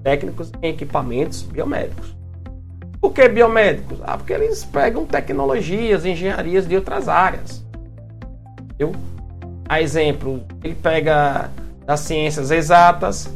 técnicos 0.03 0.51
em 0.61 0.69
equipamentos 0.69 1.41
biomédicos. 1.41 2.15
Por 2.99 3.13
que 3.13 3.27
biomédicos? 3.27 3.97
Ah, 4.03 4.15
porque 4.15 4.33
eles 4.33 4.63
pegam 4.63 5.07
tecnologias, 5.07 6.05
engenharias 6.05 6.67
de 6.67 6.75
outras 6.75 7.09
áreas. 7.09 7.65
Viu? 8.77 8.91
A 9.67 9.81
exemplo, 9.81 10.43
ele 10.63 10.75
pega 10.75 11.49
das 11.83 12.01
ciências 12.01 12.51
exatas, 12.51 13.27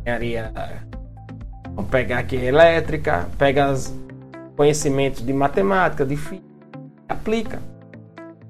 engenharia, 0.00 0.52
vamos 1.74 1.90
pegar 1.90 2.18
aqui 2.18 2.36
elétrica, 2.36 3.28
pega 3.36 3.70
os 3.70 3.92
conhecimentos 4.56 5.24
de 5.24 5.32
matemática, 5.32 6.04
de 6.04 6.16
física, 6.16 6.44
aplica. 7.08 7.62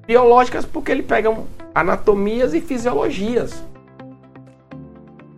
Biológicas 0.06 0.64
porque 0.64 0.92
ele 0.92 1.02
pega 1.02 1.34
anatomias 1.74 2.54
e 2.54 2.60
fisiologias. 2.60 3.64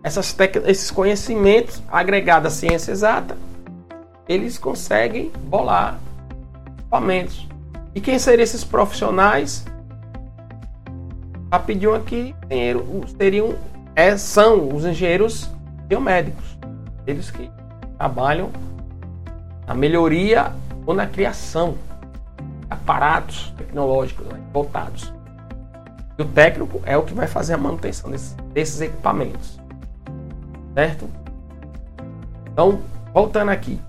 Essas 0.03 0.35
esses 0.65 0.91
conhecimentos 0.91 1.81
agregados 1.89 2.53
à 2.53 2.55
ciência 2.55 2.91
exata 2.91 3.35
eles 4.27 4.57
conseguem 4.57 5.31
bolar 5.45 5.99
equipamentos. 6.79 7.47
E 7.95 8.01
quem 8.01 8.19
seriam 8.19 8.43
esses 8.43 8.63
profissionais? 8.63 9.65
Rapidinho 11.51 11.95
aqui, 11.95 12.35
seriam, 13.17 13.55
é, 13.95 14.17
são 14.17 14.75
os 14.75 14.85
engenheiros 14.85 15.49
biomédicos. 15.87 16.57
Eles 17.05 17.31
que 17.31 17.49
trabalham 17.97 18.51
na 19.65 19.73
melhoria 19.73 20.53
ou 20.85 20.93
na 20.93 21.07
criação 21.07 21.71
de 21.71 22.67
aparatos 22.69 23.53
tecnológicos 23.57 24.25
né, 24.27 24.39
voltados. 24.53 25.13
E 26.17 26.21
o 26.21 26.25
técnico 26.25 26.81
é 26.85 26.97
o 26.97 27.03
que 27.03 27.13
vai 27.13 27.27
fazer 27.27 27.53
a 27.53 27.57
manutenção 27.57 28.09
desses, 28.09 28.33
desses 28.53 28.81
equipamentos. 28.81 29.59
Certo? 30.73 31.09
Então, 32.51 32.79
voltando 33.13 33.49
aqui. 33.49 33.79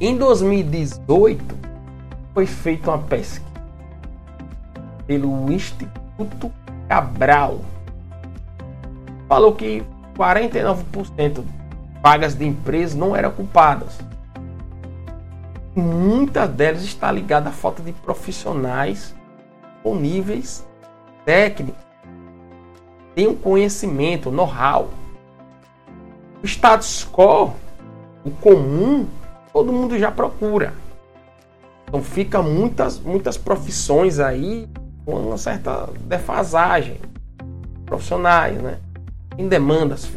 Em 0.00 0.16
2018, 0.16 1.42
foi 2.34 2.46
feita 2.46 2.90
uma 2.90 2.98
pesquisa 2.98 3.46
pelo 5.06 5.50
Instituto 5.50 6.52
Cabral. 6.88 7.60
Falou 9.28 9.54
que 9.54 9.82
49% 10.16 11.44
vagas 12.06 12.36
de 12.36 12.46
emprego 12.46 12.96
não 12.96 13.16
eram 13.16 13.30
ocupadas. 13.30 13.98
Muitas 15.74 16.48
delas 16.50 16.82
está 16.84 17.10
ligada 17.10 17.48
à 17.48 17.52
falta 17.52 17.82
de 17.82 17.92
profissionais 17.92 19.12
com 19.82 19.96
níveis 19.96 20.64
técnicos. 21.24 21.82
Tem 23.12 23.26
um 23.26 23.34
conhecimento, 23.34 24.30
know-how. 24.30 24.88
O 26.40 26.46
status 26.46 27.04
quo, 27.12 27.54
o 28.24 28.30
comum, 28.40 29.08
todo 29.52 29.72
mundo 29.72 29.98
já 29.98 30.12
procura. 30.12 30.74
Então 31.88 32.04
fica 32.04 32.40
muitas, 32.40 33.00
muitas 33.00 33.36
profissões 33.36 34.20
aí 34.20 34.68
com 35.04 35.16
uma 35.16 35.38
certa 35.38 35.88
defasagem 36.02 37.00
profissionais, 37.84 38.62
né? 38.62 38.78
Em 39.36 39.48
demandas. 39.48 40.08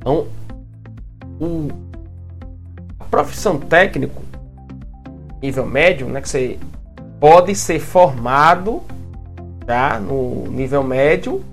Então, 0.00 0.26
o, 1.38 1.68
a 2.98 3.04
profissão 3.04 3.58
técnico, 3.58 4.22
nível 5.42 5.66
médio, 5.66 6.08
né? 6.08 6.20
Que 6.20 6.28
você 6.28 6.58
pode 7.20 7.54
ser 7.54 7.78
formado 7.78 8.82
já 9.66 10.00
no 10.00 10.46
nível 10.50 10.82
médio 10.82 11.44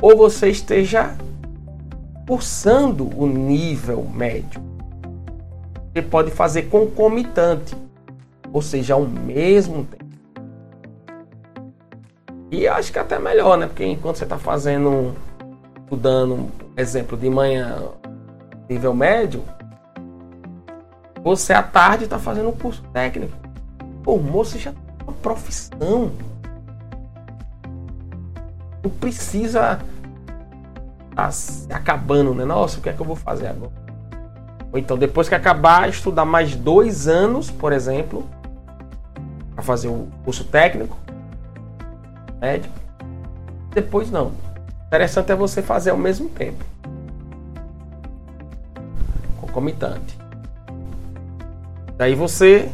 ou 0.00 0.16
você 0.16 0.48
esteja 0.48 1.16
cursando 2.26 3.08
o 3.18 3.26
nível 3.26 4.04
médio. 4.04 4.62
Você 5.92 6.02
pode 6.02 6.30
fazer 6.30 6.64
concomitante, 6.64 7.76
ou 8.52 8.62
seja, 8.62 8.94
ao 8.94 9.04
mesmo 9.04 9.84
tempo. 9.84 10.04
E 12.50 12.68
acho 12.68 12.92
que 12.92 12.98
até 12.98 13.18
melhor, 13.18 13.58
né? 13.58 13.66
Porque 13.66 13.84
enquanto 13.84 14.16
você 14.16 14.24
está 14.24 14.38
fazendo, 14.38 15.14
estudando, 15.84 16.50
exemplo, 16.78 17.16
de 17.18 17.28
manhã, 17.28 17.76
nível 18.68 18.94
médio, 18.94 19.42
você 21.22 21.52
à 21.52 21.62
tarde 21.62 22.04
está 22.04 22.18
fazendo 22.18 22.48
um 22.48 22.56
curso 22.56 22.82
técnico. 22.92 23.36
Formou, 24.04 24.44
você 24.44 24.58
já 24.58 24.72
tem 24.72 24.80
uma 25.02 25.12
profissão. 25.14 26.12
Não 28.82 28.90
precisa 28.90 29.80
tá 31.14 31.30
acabando, 31.74 32.32
né? 32.32 32.44
Nossa, 32.44 32.78
o 32.78 32.80
que 32.80 32.88
é 32.88 32.92
que 32.92 33.00
eu 33.00 33.06
vou 33.06 33.16
fazer 33.16 33.48
agora? 33.48 33.72
Ou 34.72 34.78
então, 34.78 34.96
depois 34.96 35.28
que 35.28 35.34
acabar, 35.34 35.88
estudar 35.88 36.24
mais 36.24 36.54
dois 36.54 37.08
anos, 37.08 37.50
por 37.50 37.72
exemplo, 37.72 38.24
para 39.54 39.64
fazer 39.64 39.88
o 39.88 40.06
curso 40.24 40.44
técnico, 40.44 40.96
médico. 42.40 42.72
Depois 43.74 44.10
não. 44.10 44.32
Interessante 44.88 45.30
é 45.30 45.36
você 45.36 45.60
fazer 45.60 45.90
ao 45.90 45.98
mesmo 45.98 46.30
tempo. 46.30 46.64
Concomitante. 49.38 50.18
Daí 51.98 52.14
você 52.14 52.72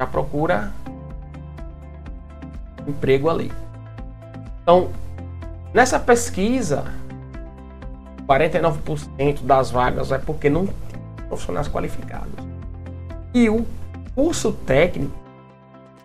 já 0.00 0.04
procura 0.04 0.72
emprego 2.88 3.30
ali. 3.30 3.52
Então, 4.64 4.90
nessa 5.72 6.00
pesquisa, 6.00 6.84
49% 8.26 9.42
das 9.44 9.70
vagas 9.70 10.10
é 10.10 10.18
porque 10.18 10.50
não 10.50 10.66
tem 10.66 11.00
profissionais 11.28 11.68
qualificados. 11.68 12.34
E 13.32 13.48
o 13.48 13.64
curso 14.16 14.52
técnico 14.52 15.14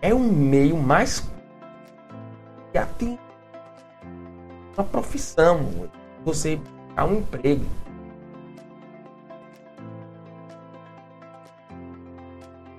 é 0.00 0.14
um 0.14 0.30
meio 0.30 0.76
mais 0.76 1.28
que 2.70 2.78
atingir 2.78 3.27
uma 4.78 4.84
profissão, 4.84 5.90
você 6.24 6.60
a 6.96 7.04
um 7.04 7.18
emprego. 7.18 7.64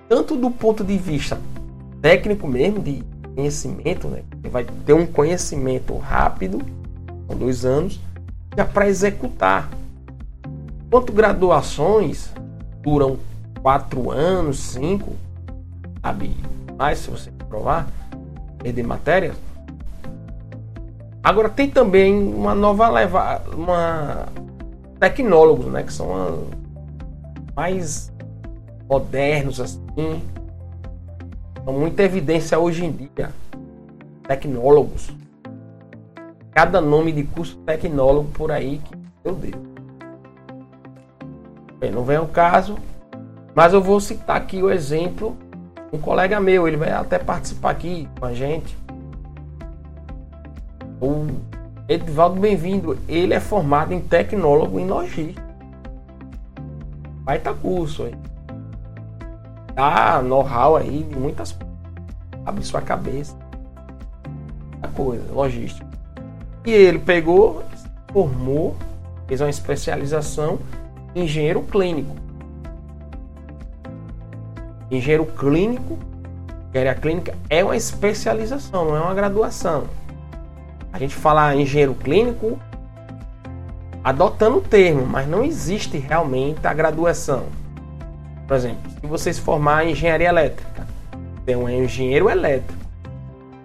Tanto 0.08 0.34
do 0.34 0.50
ponto 0.50 0.82
de 0.82 0.96
vista 0.96 1.38
técnico 2.00 2.46
mesmo, 2.48 2.80
de 2.80 3.04
conhecimento, 3.34 4.08
né? 4.08 4.22
Você 4.40 4.48
vai 4.48 4.64
ter 4.64 4.94
um 4.94 5.06
conhecimento 5.06 5.96
rápido, 5.98 6.58
com 7.28 7.36
dois 7.36 7.66
anos, 7.66 8.00
já 8.56 8.64
para 8.64 8.88
executar. 8.88 9.68
Quanto 10.90 11.12
graduações 11.12 12.32
duram 12.82 13.18
quatro 13.60 14.10
anos, 14.10 14.58
cinco, 14.58 15.14
sabe? 16.02 16.34
Mais 16.78 16.98
se 16.98 17.10
você 17.10 17.30
provar, 17.48 17.86
perder 18.58 18.82
matérias, 18.82 19.36
Agora 21.22 21.48
tem 21.48 21.68
também 21.68 22.16
uma 22.16 22.54
nova 22.54 22.88
leva, 22.88 23.42
uma 23.54 24.26
tecnólogos, 24.98 25.66
né, 25.66 25.82
que 25.82 25.92
são 25.92 26.48
mais 27.54 28.12
modernos 28.88 29.60
assim, 29.60 30.22
com 31.64 31.72
muita 31.72 32.02
evidência 32.02 32.58
hoje 32.58 32.84
em 32.84 32.92
dia. 32.92 33.30
Tecnólogos. 34.26 35.10
Cada 36.52 36.80
nome 36.80 37.12
de 37.12 37.24
curso 37.24 37.56
tecnólogo 37.58 38.30
por 38.32 38.50
aí 38.50 38.78
que, 38.78 38.96
meu 39.24 39.34
Deus. 39.34 39.62
Bem, 41.78 41.90
não 41.90 42.04
vem 42.04 42.16
ao 42.16 42.26
caso, 42.26 42.76
mas 43.54 43.72
eu 43.72 43.80
vou 43.80 44.00
citar 44.00 44.36
aqui 44.36 44.62
o 44.62 44.70
exemplo 44.70 45.36
um 45.92 45.98
colega 45.98 46.38
meu, 46.38 46.68
ele 46.68 46.76
vai 46.76 46.90
até 46.92 47.18
participar 47.18 47.70
aqui 47.70 48.08
com 48.18 48.26
a 48.26 48.32
gente. 48.32 48.76
O 51.00 51.26
Edvaldo 51.88 52.38
Bem-vindo, 52.38 52.98
ele 53.08 53.32
é 53.32 53.40
formado 53.40 53.94
em 53.94 54.00
tecnólogo 54.00 54.78
em 54.78 54.86
logística. 54.86 55.42
Vai 57.24 57.38
estar 57.38 57.54
curso 57.54 58.02
aí. 58.02 58.14
Dá 59.74 60.20
know-how 60.20 60.76
aí 60.76 61.02
de 61.02 61.18
muitas 61.18 61.52
coisas. 61.52 61.70
Abre 62.44 62.64
sua 62.64 62.82
cabeça. 62.82 63.34
Muita 64.72 64.88
coisa, 64.88 65.32
logística. 65.32 65.86
E 66.66 66.70
ele 66.70 66.98
pegou, 66.98 67.62
formou, 68.12 68.76
fez 69.26 69.40
uma 69.40 69.48
especialização 69.48 70.58
em 71.14 71.22
engenheiro 71.24 71.62
clínico. 71.62 72.14
Engenheiro 74.90 75.24
clínico, 75.24 75.98
engenharia 76.68 76.94
clínica 76.94 77.34
é 77.48 77.64
uma 77.64 77.76
especialização, 77.76 78.84
não 78.84 78.96
é 78.96 79.00
uma 79.00 79.14
graduação. 79.14 79.84
Gente 81.00 81.14
fala 81.14 81.56
engenheiro 81.56 81.94
clínico 81.94 82.60
adotando 84.04 84.58
o 84.58 84.60
termo, 84.60 85.06
mas 85.06 85.26
não 85.26 85.42
existe 85.42 85.96
realmente 85.96 86.66
a 86.66 86.74
graduação. 86.74 87.46
Por 88.46 88.54
exemplo, 88.54 88.90
se 88.90 89.06
você 89.06 89.32
se 89.32 89.40
formar 89.40 89.86
em 89.86 89.92
engenharia 89.92 90.28
elétrica, 90.28 90.86
tem 91.46 91.56
um 91.56 91.66
engenheiro 91.70 92.28
elétrico. 92.28 92.78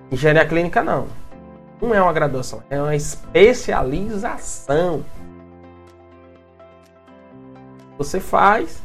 Engenharia 0.09 0.47
clínica 0.47 0.81
não. 0.81 1.07
Não 1.81 1.93
é 1.93 2.01
uma 2.01 2.13
graduação, 2.13 2.63
é 2.69 2.81
uma 2.81 2.95
especialização. 2.95 5.03
Você 7.97 8.21
faz 8.21 8.81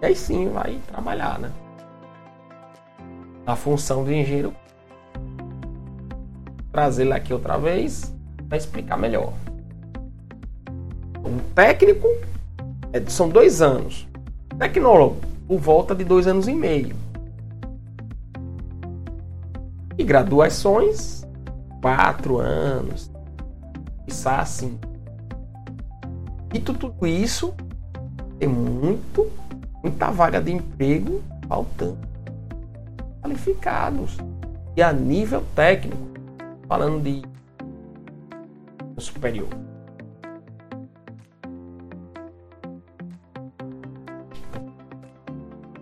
e 0.00 0.06
aí 0.06 0.14
sim 0.14 0.50
vai 0.50 0.78
trabalhar, 0.86 1.40
né? 1.40 1.50
A 3.44 3.56
função 3.56 4.04
do 4.04 4.12
engenheiro. 4.12 4.54
Trazer 6.72 7.02
ele 7.02 7.12
aqui 7.12 7.32
outra 7.32 7.56
vez 7.56 8.14
para 8.48 8.56
explicar 8.56 8.96
melhor. 8.96 9.32
Um 11.24 11.38
técnico 11.54 12.06
é, 12.92 13.00
são 13.08 13.28
dois 13.28 13.60
anos. 13.60 14.06
Tecnólogo, 14.58 15.20
por 15.46 15.58
volta 15.58 15.94
de 15.94 16.04
dois 16.04 16.26
anos 16.26 16.48
e 16.48 16.54
meio. 16.54 16.96
E 19.96 20.04
graduações, 20.04 21.26
quatro 21.80 22.38
anos. 22.38 23.10
Isso 24.06 24.28
assim. 24.28 24.78
E 26.52 26.58
tudo 26.58 26.94
isso 27.06 27.54
é 28.40 28.46
muito 28.46 29.30
muita 29.82 30.10
vaga 30.10 30.40
de 30.40 30.52
emprego 30.52 31.22
faltando. 31.48 31.98
Qualificados. 33.22 34.16
E 34.76 34.82
a 34.82 34.92
nível 34.92 35.44
técnico, 35.54 36.09
falando 36.70 37.02
de 37.02 37.20
superior. 38.96 39.48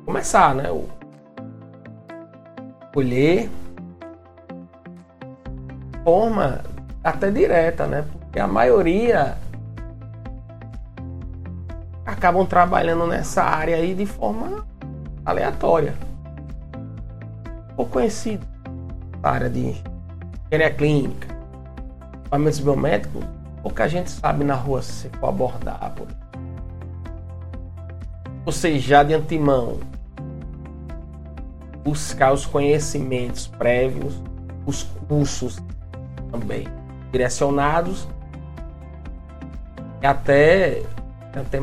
Começar, 0.06 0.54
né? 0.54 0.70
O 0.70 0.88
colher 2.94 3.50
forma 6.02 6.64
até 7.04 7.30
direta, 7.30 7.86
né? 7.86 8.06
Porque 8.20 8.40
a 8.40 8.46
maioria 8.46 9.36
acabam 12.06 12.46
trabalhando 12.46 13.06
nessa 13.06 13.42
área 13.42 13.76
aí 13.76 13.94
de 13.94 14.06
forma 14.06 14.66
aleatória. 15.22 15.94
Pouco 17.76 17.92
conhecido 17.92 18.46
a 19.22 19.32
área 19.32 19.50
de 19.50 19.86
engenharia 20.50 20.74
clínica, 20.74 21.28
equipamentos 22.20 22.58
biomédicos, 22.58 23.24
pouca 23.62 23.88
gente 23.88 24.10
sabe 24.10 24.44
na 24.44 24.54
rua 24.54 24.82
se 24.82 25.08
for 25.20 25.28
abordar. 25.28 25.92
Por... 25.94 26.08
Você 28.44 28.78
já 28.78 29.02
de 29.02 29.14
antemão 29.14 29.78
buscar 31.84 32.32
os 32.32 32.44
conhecimentos 32.44 33.46
prévios, 33.46 34.22
os 34.66 34.82
cursos 35.06 35.58
também 36.30 36.66
direcionados 37.10 38.06
e 40.02 40.06
até, 40.06 40.82
até 41.32 41.58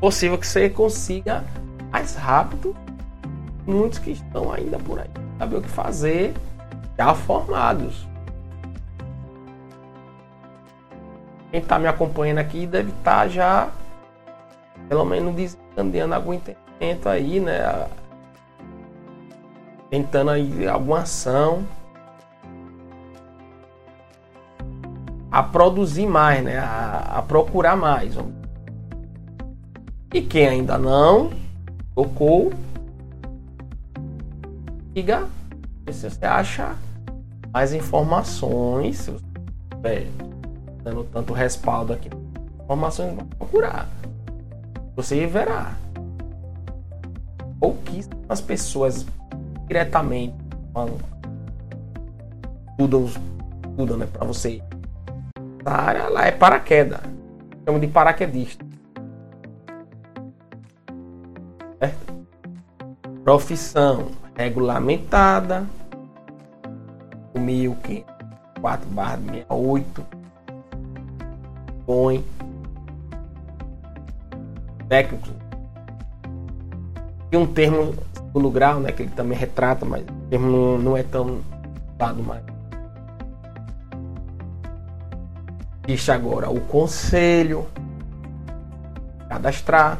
possível 0.00 0.38
que 0.38 0.46
você 0.46 0.70
consiga 0.70 1.44
mais 1.90 2.14
rápido. 2.14 2.74
Muitos 3.66 3.98
que 3.98 4.12
estão 4.12 4.50
ainda 4.50 4.78
por 4.78 4.98
aí, 4.98 5.10
saber 5.38 5.56
o 5.56 5.62
que 5.62 5.68
fazer, 5.68 6.34
já 6.96 7.14
formados. 7.14 8.07
Quem 11.58 11.64
está 11.64 11.76
me 11.76 11.88
acompanhando 11.88 12.38
aqui 12.38 12.68
deve 12.68 12.90
estar 12.90 13.22
tá 13.22 13.28
já, 13.28 13.68
pelo 14.88 15.04
menos, 15.04 15.34
desencadeando 15.34 16.14
algum 16.14 16.32
entendimento 16.32 17.08
aí, 17.08 17.40
né? 17.40 17.88
Tentando 19.90 20.30
aí 20.30 20.68
alguma 20.68 21.00
ação 21.00 21.66
a 25.32 25.42
produzir 25.42 26.06
mais, 26.06 26.44
né? 26.44 26.60
A, 26.60 27.16
a 27.16 27.22
procurar 27.22 27.76
mais. 27.76 28.14
E 30.14 30.22
quem 30.22 30.46
ainda 30.46 30.78
não 30.78 31.32
tocou, 31.92 32.52
diga 34.94 35.26
se 35.90 36.08
você 36.08 36.24
acha 36.24 36.76
mais 37.52 37.72
informações, 37.72 38.98
se 38.98 39.10
você 39.10 40.06
dando 40.82 41.04
tanto 41.04 41.32
respaldo 41.32 41.92
aqui, 41.92 42.10
informações 42.62 43.14
vão 43.14 43.26
procurar. 43.26 43.88
Você 44.96 45.26
verá. 45.26 45.76
Pouquíssimas 47.60 48.40
pessoas 48.40 49.06
diretamente 49.66 50.34
estudam, 52.70 53.06
estudam 53.70 53.96
né, 53.96 54.06
para 54.06 54.24
você. 54.24 54.62
Essa 55.60 55.70
área 55.70 56.08
lá 56.08 56.26
é 56.26 56.32
paraquedas. 56.32 57.00
Chama 57.64 57.80
de 57.80 57.86
paraquedista. 57.88 58.68
Profissão 63.28 64.08
regulamentada, 64.34 65.66
1004 67.34 68.88
barra 68.88 69.18
68. 69.18 70.17
Põe. 71.88 72.22
Técnico. 74.90 75.26
E 77.32 77.36
um 77.38 77.46
termo 77.46 77.94
segundo 78.12 78.50
grau, 78.50 78.78
né? 78.78 78.92
Que 78.92 79.04
ele 79.04 79.10
também 79.12 79.38
retrata, 79.38 79.86
mas 79.86 80.02
o 80.02 80.28
termo 80.28 80.50
não, 80.50 80.78
não 80.78 80.96
é 80.98 81.02
tão 81.02 81.40
dado 81.96 82.22
mais. 82.22 82.42
Existe 85.86 86.10
agora 86.10 86.50
o 86.50 86.60
conselho 86.60 87.66
cadastrar. 89.26 89.98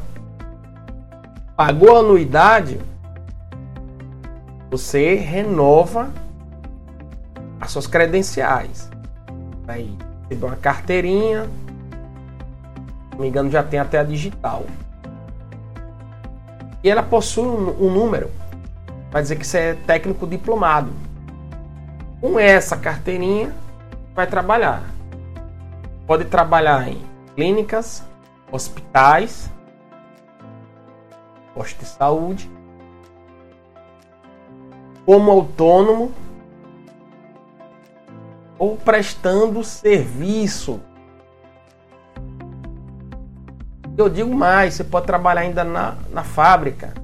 Pagou 1.56 1.96
a 1.96 2.00
anuidade, 2.00 2.78
você 4.70 5.14
renova 5.14 6.10
as 7.58 7.70
suas 7.70 7.86
credenciais. 7.86 8.90
Aí, 9.66 9.96
você 10.28 10.44
uma 10.44 10.56
carteirinha, 10.56 11.48
não 13.18 13.24
me 13.24 13.28
engano, 13.28 13.50
já 13.50 13.64
tem 13.64 13.80
até 13.80 13.98
a 13.98 14.04
digital. 14.04 14.64
E 16.84 16.88
ela 16.88 17.02
possui 17.02 17.44
um, 17.44 17.86
um 17.86 17.92
número 17.92 18.30
para 19.10 19.20
dizer 19.20 19.36
que 19.36 19.46
você 19.46 19.58
é 19.58 19.74
técnico 19.74 20.24
diplomado. 20.24 20.92
Com 22.20 22.38
essa 22.38 22.76
carteirinha, 22.76 23.52
vai 24.14 24.26
trabalhar. 24.26 24.84
Pode 26.06 26.26
trabalhar 26.26 26.88
em 26.88 27.02
clínicas, 27.34 28.04
hospitais, 28.52 29.50
postos 31.54 31.88
de 31.88 31.94
saúde, 31.96 32.50
como 35.04 35.30
autônomo, 35.32 36.12
ou 38.58 38.76
prestando 38.76 39.64
serviço. 39.64 40.80
Eu 43.98 44.08
digo 44.08 44.32
mais, 44.32 44.74
você 44.74 44.84
pode 44.84 45.06
trabalhar 45.06 45.40
ainda 45.40 45.64
na, 45.64 45.96
na 46.12 46.22
fábrica. 46.22 46.94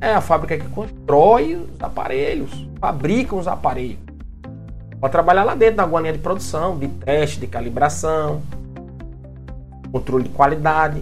É 0.00 0.12
a 0.12 0.20
fábrica 0.20 0.58
que 0.58 0.68
constrói 0.70 1.54
os 1.54 1.80
aparelhos, 1.80 2.68
fabrica 2.80 3.36
os 3.36 3.46
aparelhos. 3.46 4.00
Pode 5.00 5.12
trabalhar 5.12 5.44
lá 5.44 5.54
dentro 5.54 5.76
na 5.76 5.84
guaninha 5.84 6.12
de 6.12 6.18
produção, 6.18 6.76
de 6.76 6.88
teste, 6.88 7.38
de 7.38 7.46
calibração, 7.46 8.42
controle 9.92 10.24
de 10.24 10.30
qualidade. 10.30 11.00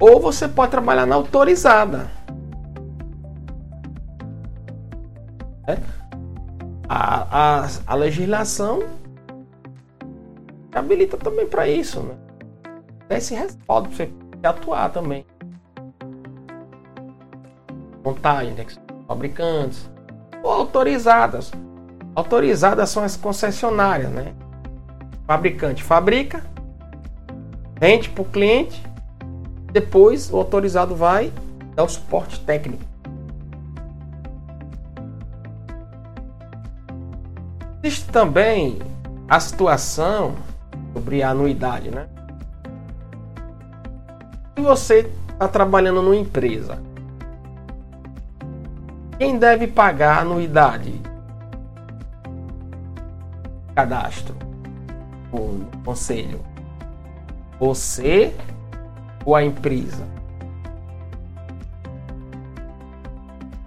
Ou 0.00 0.20
você 0.20 0.48
pode 0.48 0.72
trabalhar 0.72 1.06
na 1.06 1.14
autorizada. 1.14 2.10
É? 5.64 5.78
A, 6.88 7.60
a, 7.62 7.68
a 7.86 7.94
legislação 7.94 8.98
habilita 10.78 11.16
também 11.16 11.46
para 11.46 11.68
isso, 11.68 12.00
né? 12.00 12.14
Esse 13.10 13.34
respaldo 13.34 13.88
para 13.88 13.96
você 13.96 14.12
atuar 14.42 14.90
também. 14.90 15.26
Montagem, 18.04 18.54
né? 18.54 18.64
fabricantes 19.06 19.90
ou 20.42 20.50
autorizadas. 20.50 21.50
Autorizadas 22.14 22.90
são 22.90 23.02
as 23.02 23.16
concessionárias, 23.16 24.10
né? 24.10 24.34
fabricante 25.26 25.82
fabrica, 25.82 26.42
vende 27.78 28.08
para 28.08 28.22
o 28.22 28.24
cliente 28.24 28.82
depois 29.72 30.32
o 30.32 30.36
autorizado 30.36 30.94
vai 30.94 31.32
dar 31.74 31.84
o 31.84 31.88
suporte 31.88 32.40
técnico. 32.40 32.82
Existe 37.82 38.10
também 38.10 38.78
a 39.28 39.38
situação 39.38 40.34
sobre 40.92 41.22
a 41.22 41.30
anuidade, 41.30 41.90
né? 41.90 42.06
Se 44.56 44.62
você 44.62 45.10
está 45.32 45.46
trabalhando 45.46 46.02
numa 46.02 46.16
empresa, 46.16 46.82
quem 49.18 49.38
deve 49.38 49.66
pagar 49.66 50.18
a 50.18 50.20
anuidade? 50.20 51.00
Cadastro. 53.74 54.34
O 55.32 55.64
conselho. 55.84 56.40
Você 57.60 58.34
ou 59.24 59.34
a 59.34 59.44
empresa. 59.44 60.06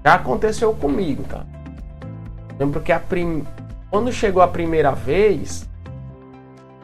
Já 0.03 0.15
aconteceu 0.15 0.73
comigo, 0.73 1.23
tá? 1.23 1.45
Lembro 2.57 2.81
que 2.81 2.91
a 2.91 2.99
prim... 2.99 3.45
quando 3.89 4.11
chegou 4.11 4.41
a 4.41 4.47
primeira 4.47 4.91
vez, 4.91 5.69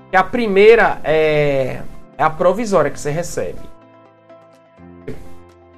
que 0.09 0.15
a 0.15 0.23
primeira 0.23 0.99
é, 1.03 1.81
é 2.17 2.23
a 2.23 2.29
provisória 2.29 2.91
que 2.91 2.99
você 2.99 3.11
recebe. 3.11 3.59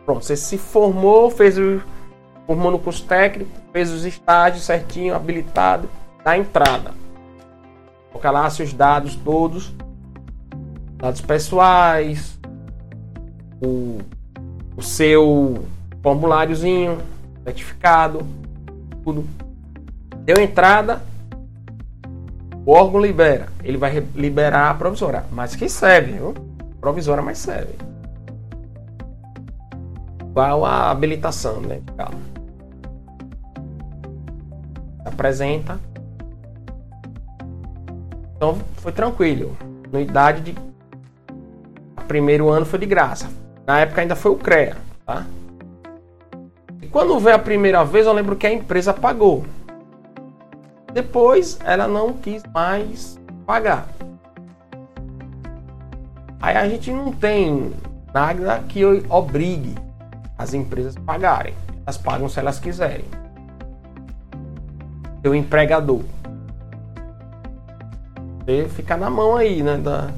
Pronto, 0.06 0.26
você 0.26 0.36
se 0.36 0.58
formou, 0.58 1.30
fez 1.30 1.58
o 1.58 1.82
formou 2.50 2.72
no 2.72 2.80
curso 2.80 3.06
técnico, 3.06 3.52
fez 3.72 3.92
os 3.92 4.06
estágios 4.06 4.63
certinho, 4.63 5.13
habilitado, 5.13 5.88
na 6.26 6.36
entrada. 6.36 6.96
Coloca 8.12 8.32
lá 8.32 8.50
seus 8.50 8.74
dados 8.74 9.15
todos, 9.15 9.72
dados 10.98 11.22
pessoais, 11.22 12.39
o, 13.63 14.00
o 14.76 14.82
seu 14.82 15.63
formuláriozinho, 16.02 16.98
certificado, 17.44 18.26
tudo. 19.04 19.28
Deu 20.26 20.42
entrada, 20.42 21.04
o 22.69 22.71
órgão 22.71 23.01
libera. 23.01 23.47
Ele 23.63 23.79
vai 23.79 23.99
liberar 24.13 24.69
a 24.69 24.73
provisória. 24.75 25.25
Mas 25.32 25.55
que 25.55 25.67
serve, 25.67 26.12
viu? 26.12 26.36
Provisória, 26.79 27.23
mas 27.23 27.39
serve. 27.39 27.73
Igual 30.21 30.63
a 30.63 30.91
habilitação, 30.91 31.62
né? 31.62 31.82
Apresenta. 35.03 35.79
Então 38.36 38.60
foi 38.75 38.91
tranquilo. 38.91 39.58
Anuidade 39.88 40.41
de. 40.41 40.55
Primeiro 42.08 42.49
ano 42.49 42.67
foi 42.67 42.77
de 42.77 42.86
graça. 42.86 43.29
Na 43.65 43.79
época 43.79 44.01
ainda 44.01 44.15
foi 44.15 44.32
o 44.32 44.36
CREA, 44.36 44.77
tá? 45.08 45.25
E 46.84 46.88
quando 46.88 47.19
veio 47.19 47.36
a 47.36 47.39
primeira 47.39 47.84
vez, 47.84 48.05
eu 48.05 48.13
lembro 48.13 48.36
que 48.36 48.45
a 48.45 48.53
empresa 48.53 48.93
pagou. 48.93 49.43
Depois 50.93 51.60
ela 51.63 51.88
não 51.88 52.13
quis 52.13 52.43
mais 52.54 53.19
pagar. 53.45 53.88
Aí 56.41 56.56
a 56.56 56.67
gente 56.67 56.91
não 56.91 57.12
tem 57.12 57.73
nada 58.13 58.60
que 58.67 58.84
obrigue 59.10 59.75
as 60.38 60.54
empresas 60.54 60.95
a 60.95 61.02
pagarem. 61.02 61.54
Elas 61.86 61.97
pagam 61.97 62.30
se 62.30 62.39
elas 62.39 62.60
quiserem. 62.60 63.06
Seu 65.21 65.36
empregador. 65.36 66.02
Você 68.45 68.67
fica 68.69 68.95
na 68.95 69.10
mão 69.10 69.36
aí, 69.36 69.62
né? 69.62 69.78
Da 69.78 70.10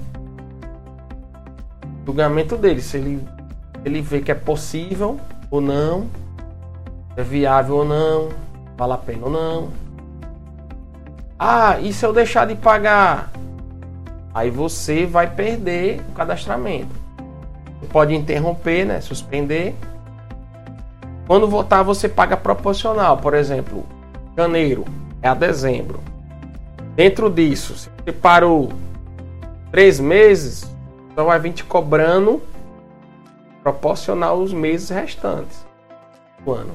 julgamento 2.05 2.55
dele. 2.55 2.81
Se 2.81 2.97
ele 2.97 3.27
ele 3.84 4.01
vê 4.01 4.21
que 4.21 4.31
é 4.31 4.36
possível 4.36 5.19
ou 5.49 5.60
não, 5.60 6.07
é 7.15 7.23
viável 7.23 7.77
ou 7.77 7.86
não, 7.86 8.29
vale 8.77 8.93
a 8.93 8.97
pena 8.97 9.25
ou 9.25 9.31
não. 9.31 9.69
Ah, 11.43 11.80
e 11.80 11.91
se 11.91 12.06
eu 12.06 12.13
deixar 12.13 12.45
de 12.45 12.54
pagar? 12.54 13.32
Aí 14.32 14.51
você 14.51 15.08
vai 15.08 15.27
perder 15.27 15.99
o 16.10 16.12
cadastramento. 16.12 16.93
Você 17.80 17.88
pode 17.88 18.13
interromper, 18.13 18.86
né? 18.86 19.01
Suspender. 19.01 19.75
Quando 21.25 21.47
votar, 21.47 21.84
você 21.84 22.08
paga 22.08 22.38
proporcional. 22.38 23.17
Por 23.17 23.34
exemplo, 23.34 23.88
janeiro 24.38 24.86
é 25.19 25.30
a 25.30 25.34
dezembro. 25.34 25.99
Dentro 26.95 27.27
disso, 27.27 27.75
se 27.75 27.89
você 27.89 28.12
parou 28.12 28.71
três 29.71 29.99
meses, 29.99 30.71
só 31.15 31.23
vai 31.23 31.39
vir 31.39 31.54
te 31.54 31.63
cobrando 31.63 32.39
proporcional 33.63 34.38
os 34.38 34.54
meses 34.54 34.89
restantes 34.89 35.65
do 36.45 36.54
ano. 36.54 36.73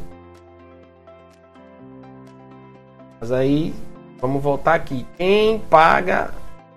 Mas 3.21 3.31
aí, 3.31 3.73
vamos 4.21 4.43
voltar 4.43 4.75
aqui. 4.75 5.07
Quem 5.17 5.59
paga 5.59 6.31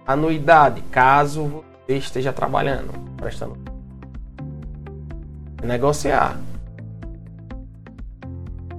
anuidade, 0.06 0.82
caso 0.92 1.64
você 1.88 1.98
esteja 1.98 2.34
trabalhando, 2.34 2.92
prestando? 3.18 3.58
Negociar. 5.64 6.40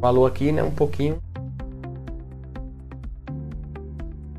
Falou 0.01 0.27
aqui, 0.27 0.51
né? 0.51 0.62
Um 0.62 0.70
pouquinho. 0.70 1.18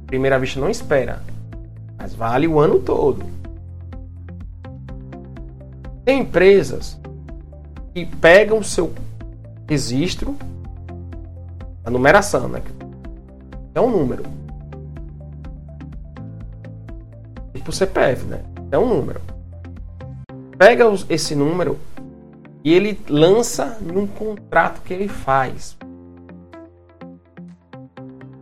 Primeira 0.07 0.39
vista 0.39 0.59
não 0.59 0.69
espera, 0.69 1.21
mas 1.97 2.13
vale 2.13 2.47
o 2.47 2.59
ano 2.59 2.79
todo. 2.79 3.23
Tem 6.03 6.21
empresas 6.21 6.99
que 7.93 8.05
pegam 8.05 8.57
o 8.57 8.63
seu 8.63 8.93
registro, 9.69 10.35
a 11.85 11.89
numeração, 11.89 12.47
né? 12.47 12.61
É 13.73 13.81
um 13.81 13.89
número. 13.89 14.23
Tipo 17.53 17.71
CPF, 17.71 18.25
né? 18.25 18.43
É 18.71 18.77
um 18.77 18.87
número. 18.87 19.21
Pega 20.57 20.85
esse 21.09 21.35
número 21.35 21.79
e 22.63 22.73
ele 22.73 22.99
lança 23.09 23.77
num 23.81 24.05
contrato 24.05 24.81
que 24.81 24.93
ele 24.93 25.07
faz. 25.07 25.77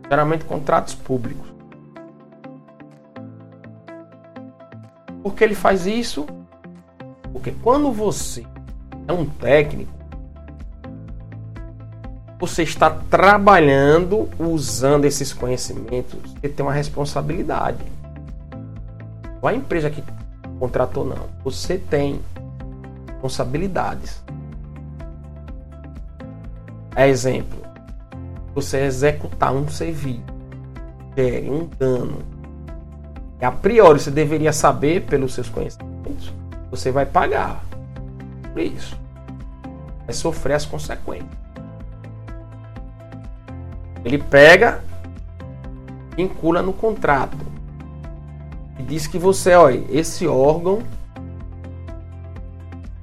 Geralmente 0.08 0.44
contratos 0.44 0.94
públicos. 0.94 1.48
Porque 5.22 5.44
ele 5.44 5.54
faz 5.54 5.86
isso 5.86 6.26
porque 7.32 7.52
quando 7.62 7.90
você 7.92 8.44
é 9.06 9.12
um 9.12 9.24
técnico, 9.24 9.92
você 12.40 12.62
está 12.62 12.90
trabalhando 12.90 14.28
usando 14.38 15.04
esses 15.04 15.32
conhecimentos, 15.32 16.18
você 16.40 16.48
tem 16.48 16.66
uma 16.66 16.72
responsabilidade. 16.72 17.84
Não 19.40 19.48
é 19.48 19.52
a 19.52 19.56
empresa 19.56 19.90
que 19.90 20.02
contratou, 20.58 21.04
não. 21.04 21.28
Você 21.44 21.78
tem 21.78 22.20
responsabilidades. 23.06 24.24
É 26.96 27.08
exemplo, 27.08 27.60
você 28.54 28.78
executar 28.78 29.54
um 29.54 29.68
serviço, 29.68 30.24
gere 31.16 31.48
um 31.48 31.68
dano. 31.78 32.18
E 33.40 33.44
a 33.44 33.52
priori 33.52 34.00
você 34.00 34.10
deveria 34.10 34.52
saber 34.52 35.06
pelos 35.06 35.34
seus 35.34 35.48
conhecimentos 35.48 35.90
você 36.70 36.92
vai 36.92 37.04
pagar 37.04 37.64
por 38.52 38.62
isso. 38.62 38.96
Vai 40.06 40.14
sofrer 40.14 40.54
as 40.54 40.64
consequências. 40.64 41.39
Ele 44.04 44.18
pega, 44.18 44.82
vincula 46.16 46.62
no 46.62 46.72
contrato 46.72 47.36
e 48.78 48.82
diz 48.82 49.06
que 49.06 49.18
você, 49.18 49.54
olha, 49.54 49.84
esse 49.90 50.26
órgão 50.26 50.82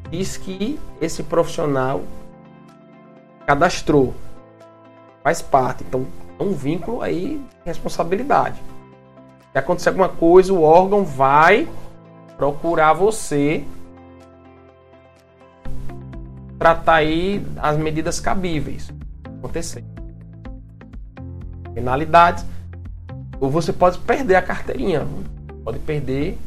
diz 0.10 0.38
que 0.38 0.80
esse 1.02 1.24
profissional 1.24 2.02
cadastrou, 3.46 4.14
faz 5.24 5.42
parte. 5.42 5.84
Então, 5.88 6.06
é 6.40 6.44
um 6.44 6.52
vínculo 6.52 7.02
aí 7.02 7.38
de 7.38 7.66
responsabilidade. 7.66 8.62
Se 9.52 9.58
acontecer 9.58 9.90
alguma 9.90 10.10
coisa, 10.10 10.54
o 10.54 10.62
órgão 10.62 11.04
vai 11.04 11.68
procurar 12.38 12.94
você 12.94 13.64
tratar 16.60 16.96
aí 16.96 17.46
as 17.58 17.78
medidas 17.78 18.20
cabíveis. 18.20 18.92
Acontecer. 19.40 19.84
Penalidades. 21.78 22.44
Ou 23.40 23.52
você 23.52 23.72
pode 23.72 24.00
perder 24.00 24.36
a 24.36 24.42
carteirinha. 24.42 25.06
Pode 25.64 25.80
perder. 25.80 26.38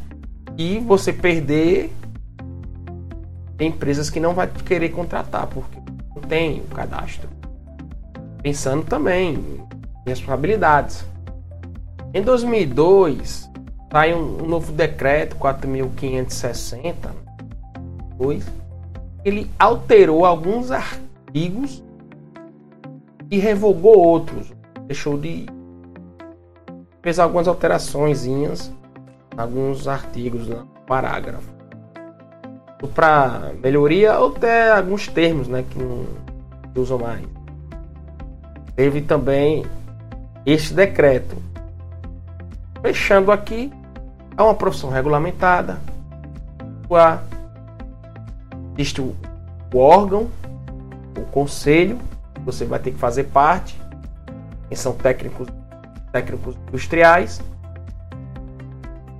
E 0.57 0.79
você 0.79 1.13
perder 1.13 1.93
tem 3.57 3.69
empresas 3.69 4.09
que 4.09 4.19
não 4.19 4.33
vai 4.33 4.47
querer 4.47 4.89
contratar 4.89 5.47
porque 5.47 5.77
não 6.15 6.21
tem 6.23 6.59
o 6.59 6.75
cadastro. 6.75 7.29
Pensando 8.43 8.83
também 8.83 9.35
em 9.35 10.09
responsabilidades. 10.09 11.05
Em 12.13 12.21
2002, 12.21 13.49
sai 13.91 14.13
um, 14.13 14.43
um 14.43 14.47
novo 14.47 14.71
decreto 14.73 15.35
4560 15.37 17.21
dois, 18.21 18.45
ele 19.25 19.49
alterou 19.57 20.25
alguns 20.25 20.69
artigos 20.71 21.83
e 23.29 23.39
revogou 23.39 23.97
outros. 23.97 24.53
Deixou 24.91 25.17
de 25.17 25.45
fez 27.01 27.17
algumas 27.17 27.47
alterações 27.47 28.25
em 28.25 28.45
alguns 29.37 29.87
artigos 29.87 30.49
no 30.49 30.65
parágrafo 30.85 31.49
para 32.93 33.53
melhoria 33.63 34.19
ou 34.19 34.35
até 34.35 34.69
alguns 34.69 35.07
termos 35.07 35.47
né, 35.47 35.63
que 35.69 35.79
não 35.79 36.05
usam 36.75 36.99
mais. 36.99 37.25
Teve 38.75 39.01
também 39.01 39.65
este 40.45 40.73
decreto. 40.73 41.37
Fechando 42.81 43.31
aqui, 43.31 43.71
é 44.35 44.43
uma 44.43 44.55
profissão 44.55 44.89
regulamentada. 44.89 45.79
Existe 48.77 48.99
o 48.99 49.15
órgão, 49.73 50.29
o 51.17 51.21
conselho, 51.31 51.97
você 52.43 52.65
vai 52.65 52.79
ter 52.79 52.91
que 52.91 52.97
fazer 52.97 53.23
parte, 53.27 53.80
que 54.71 54.75
são 54.77 54.93
técnicos, 54.93 55.49
técnicos 56.13 56.55
industriais. 56.69 57.41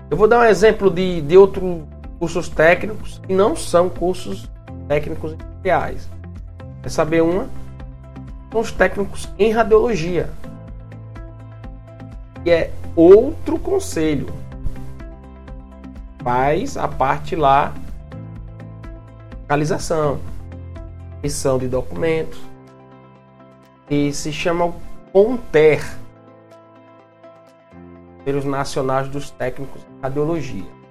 Eu 0.09 0.15
vou 0.15 0.25
dar 0.25 0.39
um 0.39 0.45
exemplo 0.45 0.89
de, 0.89 1.19
de 1.19 1.37
outro 1.37 1.85
cursos 2.17 2.47
técnicos 2.47 3.19
que 3.19 3.33
não 3.33 3.53
são 3.53 3.89
cursos 3.89 4.49
técnicos 4.87 5.33
industriais. 5.33 6.09
Quer 6.81 6.89
saber 6.89 7.21
uma? 7.21 7.49
São 8.49 8.61
os 8.61 8.71
técnicos 8.71 9.27
em 9.37 9.51
radiologia. 9.51 10.29
Que 12.45 12.51
é 12.51 12.71
outro 12.95 13.59
conselho. 13.59 14.27
Faz 16.23 16.77
a 16.77 16.87
parte 16.87 17.35
lá 17.35 17.73
localização, 19.41 20.17
emissão 21.21 21.57
de 21.57 21.67
documentos 21.67 22.39
e 23.89 24.13
se 24.13 24.31
chama 24.31 24.73
CONTER, 25.11 25.81
pelos 28.23 28.45
nacionais 28.45 29.09
dos 29.09 29.29
técnicos 29.31 29.81
em 29.81 30.01
radiologia. 30.01 30.81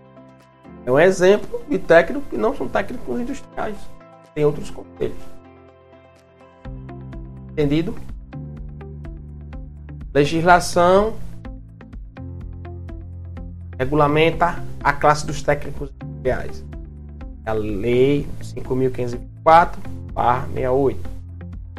É 0.84 0.92
um 0.92 0.98
exemplo 0.98 1.62
de 1.68 1.78
técnico 1.78 2.28
que 2.28 2.36
não 2.36 2.54
são 2.54 2.68
técnicos 2.68 3.20
industriais. 3.20 3.76
Tem 4.34 4.44
outros 4.44 4.70
conselhos. 4.70 5.18
Entendido? 7.52 7.94
Legislação 10.12 11.14
regulamenta 13.78 14.62
a 14.82 14.92
classe 14.92 15.26
dos 15.26 15.42
técnicos 15.42 15.90
industriais. 16.02 16.64
É 17.46 17.50
a 17.50 17.52
Lei 17.54 18.28
5.524, 18.42 19.76
68. 20.54 21.09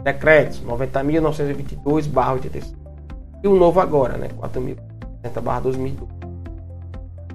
Decretos 0.04 0.62
90.922, 0.64 2.34
85. 2.34 2.78
E 3.44 3.48
o 3.48 3.56
novo 3.56 3.80
agora, 3.80 4.18
né? 4.18 4.30
4.060, 4.30 5.62
2012 5.62 6.22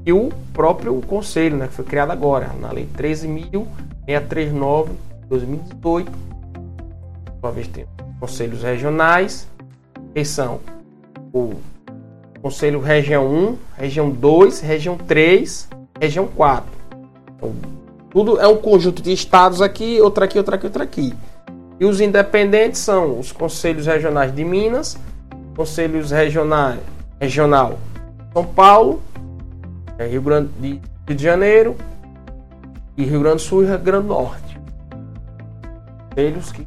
e 0.06 0.12
o 0.12 0.30
próprio 0.52 0.94
conselho, 1.02 1.56
né, 1.56 1.66
que 1.66 1.74
foi 1.74 1.84
criado 1.84 2.12
agora, 2.12 2.52
na 2.60 2.70
Lei 2.70 2.88
13.639 2.96 4.86
de 5.22 5.28
2018. 5.28 6.12
Uma 7.42 7.50
vez 7.50 7.66
tem 7.66 7.84
conselhos 8.20 8.62
regionais, 8.62 9.48
que 10.14 10.24
são 10.24 10.60
o 11.32 11.54
Conselho 12.40 12.78
Região 12.78 13.26
1, 13.26 13.58
Região 13.76 14.08
2, 14.08 14.60
Região 14.60 14.96
3, 14.96 15.68
Região 16.00 16.28
4. 16.28 16.64
Então, 17.36 17.52
tudo 18.08 18.38
é 18.38 18.46
um 18.46 18.58
conjunto 18.58 19.02
de 19.02 19.12
estados 19.12 19.60
aqui, 19.60 20.00
outra 20.00 20.26
aqui, 20.26 20.38
outra 20.38 20.54
aqui, 20.54 20.66
outra 20.66 20.84
aqui. 20.84 21.12
E 21.78 21.84
os 21.84 22.00
independentes 22.00 22.80
são 22.80 23.18
os 23.18 23.32
conselhos 23.32 23.86
regionais 23.86 24.34
de 24.34 24.44
Minas, 24.44 24.96
conselhos 25.54 26.10
regionais, 26.10 26.80
regional 27.20 27.78
São 28.32 28.44
Paulo, 28.44 29.02
é 29.98 30.06
Rio 30.06 30.22
Grande 30.22 30.50
de, 30.58 30.68
Rio 31.06 31.16
de 31.16 31.22
Janeiro 31.22 31.76
e 32.96 33.04
Rio 33.04 33.20
Grande 33.20 33.36
do 33.36 33.42
Sul 33.42 33.64
e 33.64 33.66
Rio 33.66 33.78
Grande 33.78 34.06
do 34.06 34.14
Norte. 34.14 34.60
Eles 36.16 36.50
que 36.52 36.66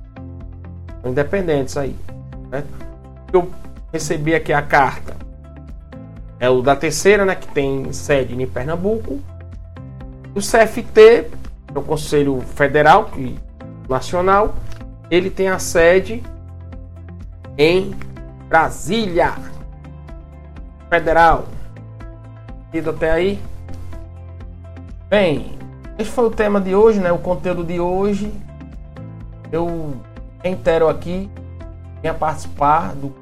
são 1.01 1.11
independentes 1.11 1.77
aí. 1.77 1.95
Né? 2.51 2.63
Eu 3.31 3.49
recebi 3.91 4.35
aqui 4.35 4.53
a 4.53 4.61
carta. 4.61 5.15
É 6.39 6.49
o 6.49 6.61
da 6.61 6.75
terceira, 6.75 7.25
né, 7.25 7.35
que 7.35 7.47
tem 7.47 7.91
sede 7.91 8.33
em 8.33 8.47
Pernambuco. 8.47 9.19
O 10.33 10.39
CFT, 10.39 11.27
é 11.73 11.77
o 11.77 11.81
Conselho 11.81 12.39
Federal 12.55 13.05
que, 13.05 13.37
Nacional, 13.89 14.55
ele 15.09 15.29
tem 15.29 15.49
a 15.49 15.59
sede 15.59 16.23
em 17.57 17.93
Brasília 18.47 19.33
Federal 20.89 21.45
ido 22.73 22.91
até 22.91 23.11
aí? 23.11 23.41
Bem, 25.09 25.57
esse 25.97 26.09
foi 26.09 26.25
o 26.25 26.31
tema 26.31 26.61
de 26.61 26.75
hoje, 26.75 26.99
né? 26.99 27.11
O 27.11 27.17
conteúdo 27.17 27.63
de 27.63 27.79
hoje. 27.79 28.31
Eu 29.51 29.95
reitero 30.43 30.87
aqui, 30.87 31.29
venha 32.01 32.13
participar 32.13 32.93
do 32.93 33.13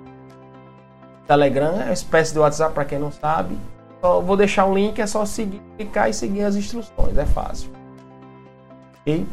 Telegram, 1.25 1.79
é 1.79 1.85
uma 1.85 1.93
espécie 1.93 2.33
de 2.33 2.39
WhatsApp 2.39 2.73
para 2.73 2.83
quem 2.83 2.99
não 2.99 3.11
sabe. 3.11 3.57
Só 4.01 4.19
vou 4.21 4.35
deixar 4.35 4.65
um 4.65 4.73
link, 4.73 4.99
é 4.99 5.07
só 5.07 5.25
seguir, 5.25 5.61
clicar 5.77 6.09
e 6.09 6.13
seguir 6.13 6.43
as 6.43 6.55
instruções, 6.55 7.17
é 7.17 7.25
fácil. 7.25 7.71
Ok? 8.99 9.25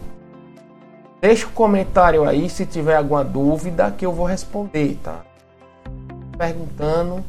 Deixa 1.25 1.47
o 1.47 1.49
um 1.49 1.53
comentário 1.53 2.29
aí 2.29 2.51
se 2.51 2.67
tiver 2.67 2.97
alguma 2.97 3.25
dúvida 3.25 3.91
que 3.91 4.05
eu 4.05 4.13
vou 4.13 4.27
responder, 4.27 5.01
tá? 5.03 5.23
Perguntando 6.37 7.25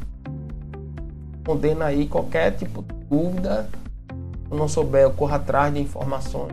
respondendo 1.32 1.80
aí 1.80 2.06
qualquer 2.06 2.50
tipo 2.50 2.82
de 2.82 2.92
dúvida. 3.08 3.70
Se 4.10 4.50
eu 4.50 4.58
não 4.58 4.68
souber, 4.68 5.00
eu 5.00 5.12
corro 5.12 5.34
atrás 5.34 5.72
de 5.72 5.80
informações. 5.80 6.52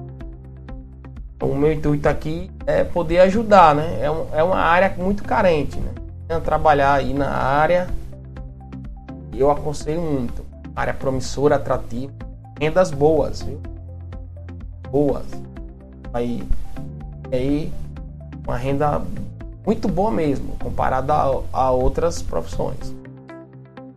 Então, 1.35 1.49
o 1.49 1.55
meu 1.57 1.73
intuito 1.73 2.07
aqui 2.07 2.49
é 2.65 2.85
poder 2.85 3.19
ajudar, 3.19 3.75
né? 3.75 3.99
É, 4.01 4.09
um, 4.09 4.25
é 4.31 4.41
uma 4.41 4.59
área 4.59 4.95
muito 4.97 5.21
carente, 5.25 5.77
né? 5.77 6.39
Trabalhar 6.45 6.93
aí 6.93 7.13
na 7.13 7.27
área, 7.29 7.89
eu 9.33 9.51
aconselho 9.51 10.01
muito. 10.01 10.45
Área 10.73 10.93
promissora, 10.93 11.57
atrativa, 11.57 12.13
rendas 12.57 12.89
boas, 12.89 13.41
viu? 13.41 13.59
Boas. 14.89 15.25
Aí, 16.13 16.41
aí 17.35 17.71
uma 18.45 18.57
renda 18.57 19.01
muito 19.65 19.87
boa 19.87 20.11
mesmo, 20.11 20.55
comparada 20.61 21.13
a, 21.51 21.71
outras 21.71 22.21
profissões. 22.21 22.93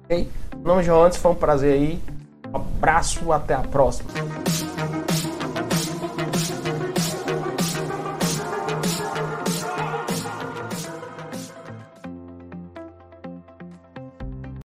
Ok? 0.04 0.28
Meu 0.56 0.64
nome 0.64 0.80
é 0.82 0.84
João 0.84 1.04
Antes, 1.04 1.18
foi 1.18 1.32
um 1.32 1.34
prazer 1.34 1.74
aí. 1.74 2.02
Um 2.52 2.56
abraço, 2.56 3.32
até 3.32 3.54
a 3.54 3.60
próxima. 3.60 4.10